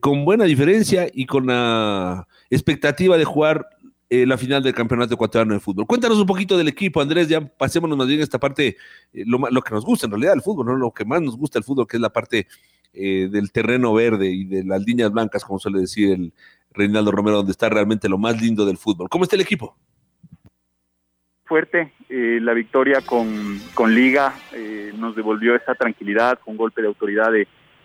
con 0.00 0.26
buena 0.26 0.44
diferencia 0.44 1.08
y 1.12 1.24
con 1.24 1.46
la 1.46 2.26
expectativa 2.50 3.16
de 3.16 3.24
jugar 3.24 3.68
eh, 4.10 4.26
la 4.26 4.36
final 4.36 4.62
del 4.62 4.74
Campeonato 4.74 5.14
Ecuatoriano 5.14 5.54
de 5.54 5.60
Fútbol. 5.60 5.86
Cuéntanos 5.86 6.18
un 6.18 6.26
poquito 6.26 6.58
del 6.58 6.68
equipo, 6.68 7.00
Andrés, 7.00 7.26
ya 7.26 7.40
pasémonos 7.40 7.96
más 7.96 8.06
bien 8.06 8.20
esta 8.20 8.38
parte, 8.38 8.76
eh, 9.12 9.24
lo, 9.26 9.40
que 9.62 9.74
nos 9.74 9.84
gusta 9.84 10.06
en 10.06 10.12
realidad 10.12 10.34
el 10.34 10.42
fútbol, 10.42 10.66
¿no? 10.66 10.76
lo 10.76 10.92
que 10.92 11.06
más 11.06 11.22
nos 11.22 11.36
gusta 11.36 11.58
el 11.58 11.64
fútbol, 11.64 11.86
que 11.86 11.96
es 11.96 12.00
la 12.00 12.10
parte 12.10 12.46
eh, 12.92 13.28
del 13.28 13.50
terreno 13.50 13.94
verde 13.94 14.28
y 14.28 14.44
de 14.44 14.62
las 14.62 14.84
líneas 14.84 15.10
blancas, 15.10 15.42
como 15.42 15.58
suele 15.58 15.80
decir 15.80 16.12
el 16.12 16.32
Reinaldo 16.70 17.10
Romero, 17.10 17.38
donde 17.38 17.52
está 17.52 17.70
realmente 17.70 18.08
lo 18.08 18.18
más 18.18 18.40
lindo 18.40 18.66
del 18.66 18.76
fútbol. 18.76 19.08
¿Cómo 19.08 19.24
está 19.24 19.36
el 19.36 19.42
equipo? 19.42 19.76
Fuerte, 21.46 21.92
la 22.08 22.52
victoria 22.52 23.00
con, 23.00 23.58
Liga 23.88 24.34
nos 24.96 25.16
devolvió 25.16 25.56
esa 25.56 25.74
tranquilidad, 25.74 26.38
un 26.46 26.56
golpe 26.56 26.82
de 26.82 26.88
autoridad 26.88 27.30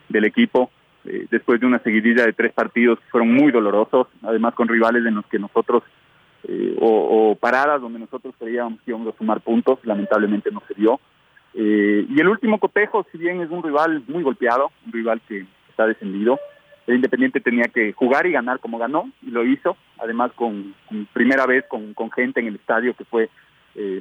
del 0.09 0.25
equipo 0.25 0.69
eh, 1.05 1.27
después 1.31 1.59
de 1.59 1.65
una 1.65 1.79
seguidilla 1.79 2.25
de 2.25 2.33
tres 2.33 2.51
partidos 2.51 2.99
que 2.99 3.09
fueron 3.09 3.33
muy 3.33 3.51
dolorosos, 3.51 4.07
además 4.21 4.53
con 4.53 4.67
rivales 4.67 5.05
en 5.05 5.15
los 5.15 5.25
que 5.27 5.39
nosotros, 5.39 5.83
eh, 6.43 6.75
o, 6.79 7.35
paradas 7.39 7.81
donde 7.81 7.99
nosotros 7.99 8.35
creíamos 8.37 8.81
que 8.81 8.91
íbamos 8.91 9.13
a 9.13 9.17
sumar 9.17 9.41
puntos, 9.41 9.79
lamentablemente 9.83 10.51
no 10.51 10.61
se 10.67 10.73
dio. 10.73 10.99
Eh, 11.53 12.05
y 12.07 12.19
el 12.19 12.27
último 12.27 12.59
cotejo, 12.59 13.05
si 13.11 13.17
bien 13.17 13.41
es 13.41 13.49
un 13.49 13.63
rival 13.63 14.03
muy 14.07 14.23
golpeado, 14.23 14.71
un 14.85 14.91
rival 14.91 15.21
que 15.27 15.45
está 15.69 15.87
descendido, 15.87 16.37
el 16.85 16.95
Independiente 16.95 17.39
tenía 17.39 17.65
que 17.65 17.93
jugar 17.93 18.25
y 18.25 18.31
ganar 18.31 18.59
como 18.59 18.77
ganó, 18.77 19.09
y 19.21 19.31
lo 19.31 19.45
hizo, 19.45 19.77
además 19.99 20.31
con, 20.33 20.73
primera 21.13 21.45
vez 21.45 21.65
con, 21.67 21.93
con, 21.93 22.11
gente 22.11 22.39
en 22.39 22.47
el 22.47 22.55
estadio, 22.55 22.93
que 22.93 23.05
fue 23.05 23.29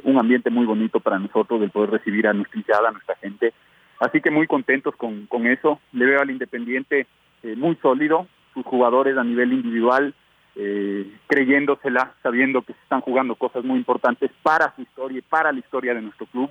un 0.03 0.19
ambiente 0.19 0.51
muy 0.51 0.67
bonito 0.67 0.99
para 0.99 1.21
nosotros, 1.21 1.63
el 1.63 1.71
poder 1.71 1.91
recibir 1.91 2.27
a 2.27 2.33
nuestra 2.33 2.59
hinchada, 2.59 2.89
a 2.89 2.93
nuestra 2.93 3.15
gente, 3.17 3.53
Así 4.01 4.21
que 4.21 4.31
muy 4.31 4.47
contentos 4.47 4.95
con, 4.97 5.27
con 5.27 5.47
eso. 5.47 5.81
Le 5.93 6.07
veo 6.07 6.21
al 6.21 6.31
Independiente 6.31 7.07
eh, 7.43 7.55
muy 7.57 7.77
sólido, 7.77 8.27
sus 8.55 8.65
jugadores 8.65 9.17
a 9.17 9.25
nivel 9.25 9.53
individual, 9.53 10.15
eh, 10.57 11.11
creyéndosela, 11.27 12.15
sabiendo 12.23 12.63
que 12.63 12.73
se 12.73 12.81
están 12.81 13.01
jugando 13.01 13.35
cosas 13.37 13.65
muy 13.65 13.79
importantes 13.79 14.31
para 14.43 14.75
su 14.75 14.83
historia 14.83 15.19
y 15.19 15.23
para 15.23 15.53
la 15.53 15.59
historia 15.59 15.95
de 15.95 16.03
nuestro 16.03 16.27
club. 16.27 16.51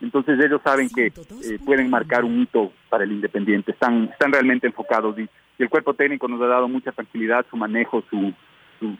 Entonces 0.00 0.38
ellos 0.38 0.60
saben 0.64 0.88
que 0.88 1.06
eh, 1.06 1.58
pueden 1.64 1.90
marcar 1.90 2.24
un 2.24 2.40
hito 2.40 2.72
para 2.88 3.04
el 3.04 3.12
Independiente, 3.12 3.72
están, 3.72 4.04
están 4.04 4.32
realmente 4.32 4.66
enfocados 4.66 5.18
y, 5.18 5.28
el 5.58 5.68
cuerpo 5.68 5.92
técnico 5.92 6.26
nos 6.26 6.40
ha 6.40 6.46
dado 6.46 6.68
mucha 6.68 6.90
tranquilidad, 6.90 7.44
su 7.50 7.56
manejo, 7.58 8.02
su, 8.08 8.32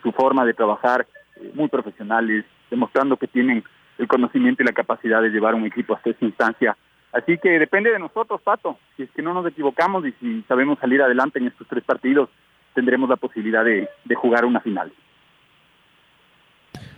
su, 0.02 0.12
forma 0.12 0.44
de 0.44 0.52
trabajar, 0.52 1.06
muy 1.54 1.68
profesionales, 1.68 2.44
demostrando 2.70 3.16
que 3.16 3.26
tienen 3.26 3.64
el 3.96 4.06
conocimiento 4.06 4.62
y 4.62 4.66
la 4.66 4.74
capacidad 4.74 5.22
de 5.22 5.30
llevar 5.30 5.54
un 5.54 5.64
equipo 5.64 5.94
hasta 5.94 6.10
esa 6.10 6.22
instancia 6.22 6.76
Así 7.12 7.38
que 7.38 7.58
depende 7.58 7.90
de 7.90 7.98
nosotros, 7.98 8.40
Pato. 8.42 8.78
Si 8.96 9.02
es 9.02 9.10
que 9.10 9.22
no 9.22 9.34
nos 9.34 9.46
equivocamos 9.46 10.06
y 10.06 10.12
si 10.20 10.42
sabemos 10.42 10.78
salir 10.78 11.02
adelante 11.02 11.38
en 11.38 11.48
estos 11.48 11.66
tres 11.66 11.82
partidos, 11.82 12.28
tendremos 12.74 13.08
la 13.08 13.16
posibilidad 13.16 13.64
de, 13.64 13.88
jugar 14.14 14.44
una 14.44 14.60
final. 14.60 14.92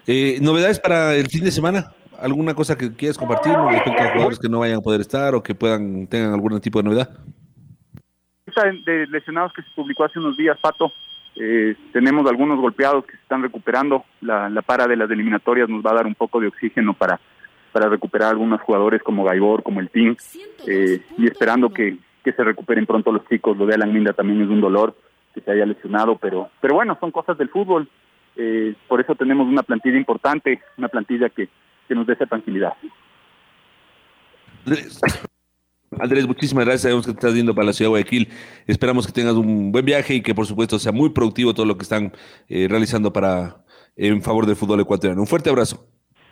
Eh, 0.07 0.39
¿Novedades 0.43 0.81
para 0.81 1.15
el 1.15 1.29
fin 1.29 1.45
de 1.45 1.51
semana? 1.51 1.93
¿Alguna 2.21 2.55
cosa 2.55 2.77
que 2.77 2.95
quieras 2.95 3.17
compartir 3.17 3.53
respecto 3.53 4.03
a 4.03 4.13
jugadores 4.13 4.39
que 4.39 4.49
no 4.49 4.61
vayan 4.61 4.79
a 4.79 4.83
poder 4.83 5.01
estar 5.01 5.35
o 5.35 5.43
que 5.43 5.55
puedan 5.55 6.07
tengan 6.07 6.35
algún 6.35 6.61
tipo 6.61 6.79
de 6.81 6.85
novedad? 6.85 7.09
De 8.85 9.07
lesionados 9.07 9.53
que 9.55 9.63
se 9.63 9.69
publicó 9.75 10.05
hace 10.05 10.19
unos 10.19 10.37
días, 10.37 10.59
Pato. 10.61 10.93
Eh, 11.37 11.75
tenemos 11.93 12.29
algunos 12.29 12.61
golpeados 12.61 13.07
que 13.07 13.13
se 13.13 13.23
están 13.23 13.43
recuperando. 13.43 14.05
La, 14.21 14.51
la 14.51 14.61
para 14.61 14.87
de 14.87 14.97
las 14.97 15.11
eliminatorias 15.11 15.71
nos 15.71 15.85
va 15.85 15.93
a 15.93 15.95
dar 15.95 16.07
un 16.07 16.15
poco 16.15 16.39
de 16.39 16.49
oxígeno 16.49 16.93
para 16.93 17.19
para 17.73 17.89
recuperar 17.89 18.31
algunos 18.31 18.61
jugadores 18.61 19.03
como 19.03 19.25
Gaibor, 19.25 19.63
como 19.63 19.81
el 19.81 19.89
Team, 19.89 20.17
eh, 20.67 21.01
y 21.19 21.27
esperando 21.27 21.71
que, 21.71 21.99
se 22.25 22.45
recuperen 22.45 22.87
pronto 22.87 23.11
los 23.11 23.27
chicos. 23.29 23.57
Lo 23.57 23.67
de 23.67 23.75
Alan 23.75 23.93
Minda 23.93 24.13
también 24.13 24.43
es 24.43 24.49
un 24.49 24.61
dolor 24.61 24.95
que 25.35 25.41
se 25.41 25.51
haya 25.51 25.67
lesionado, 25.67 26.17
pero, 26.19 26.51
pero 26.61 26.75
bueno, 26.75 26.97
son 27.01 27.11
cosas 27.11 27.37
del 27.37 27.49
fútbol. 27.49 27.89
Eh, 28.37 28.75
por 28.87 29.01
eso 29.01 29.15
tenemos 29.17 29.49
una 29.49 29.63
plantilla 29.65 29.97
importante, 29.97 30.61
una 30.79 30.89
plantilla 30.89 31.29
que, 31.31 31.49
nos 31.89 32.07
dé 32.07 32.15
esa 32.15 32.25
tranquilidad. 32.25 32.73
Andrés, 36.01 36.27
muchísimas 36.27 36.65
gracias. 36.65 36.83
Sabemos 36.83 37.05
que 37.05 37.13
te 37.13 37.19
estás 37.19 37.35
yendo 37.35 37.55
para 37.55 37.67
la 37.67 37.73
ciudad 37.75 37.89
de 37.89 37.91
Guayaquil. 37.91 38.29
Esperamos 38.67 39.07
que 39.07 39.13
tengas 39.13 39.35
un 39.35 39.73
buen 39.73 39.85
viaje 39.85 40.15
y 40.15 40.23
que, 40.23 40.35
por 40.35 40.47
supuesto, 40.47 40.79
sea 40.79 40.93
muy 40.93 41.11
productivo 41.11 41.53
todo 41.53 41.67
lo 41.67 41.77
que 41.77 41.83
están 41.83 42.13
eh, 42.49 42.67
realizando 42.67 43.13
para 43.13 43.63
en 43.95 44.23
favor 44.23 44.47
del 44.47 44.57
fútbol 44.57 44.81
ecuatoriano. 44.81 45.21
Un 45.21 45.27
fuerte 45.27 45.51
abrazo. 45.51 45.87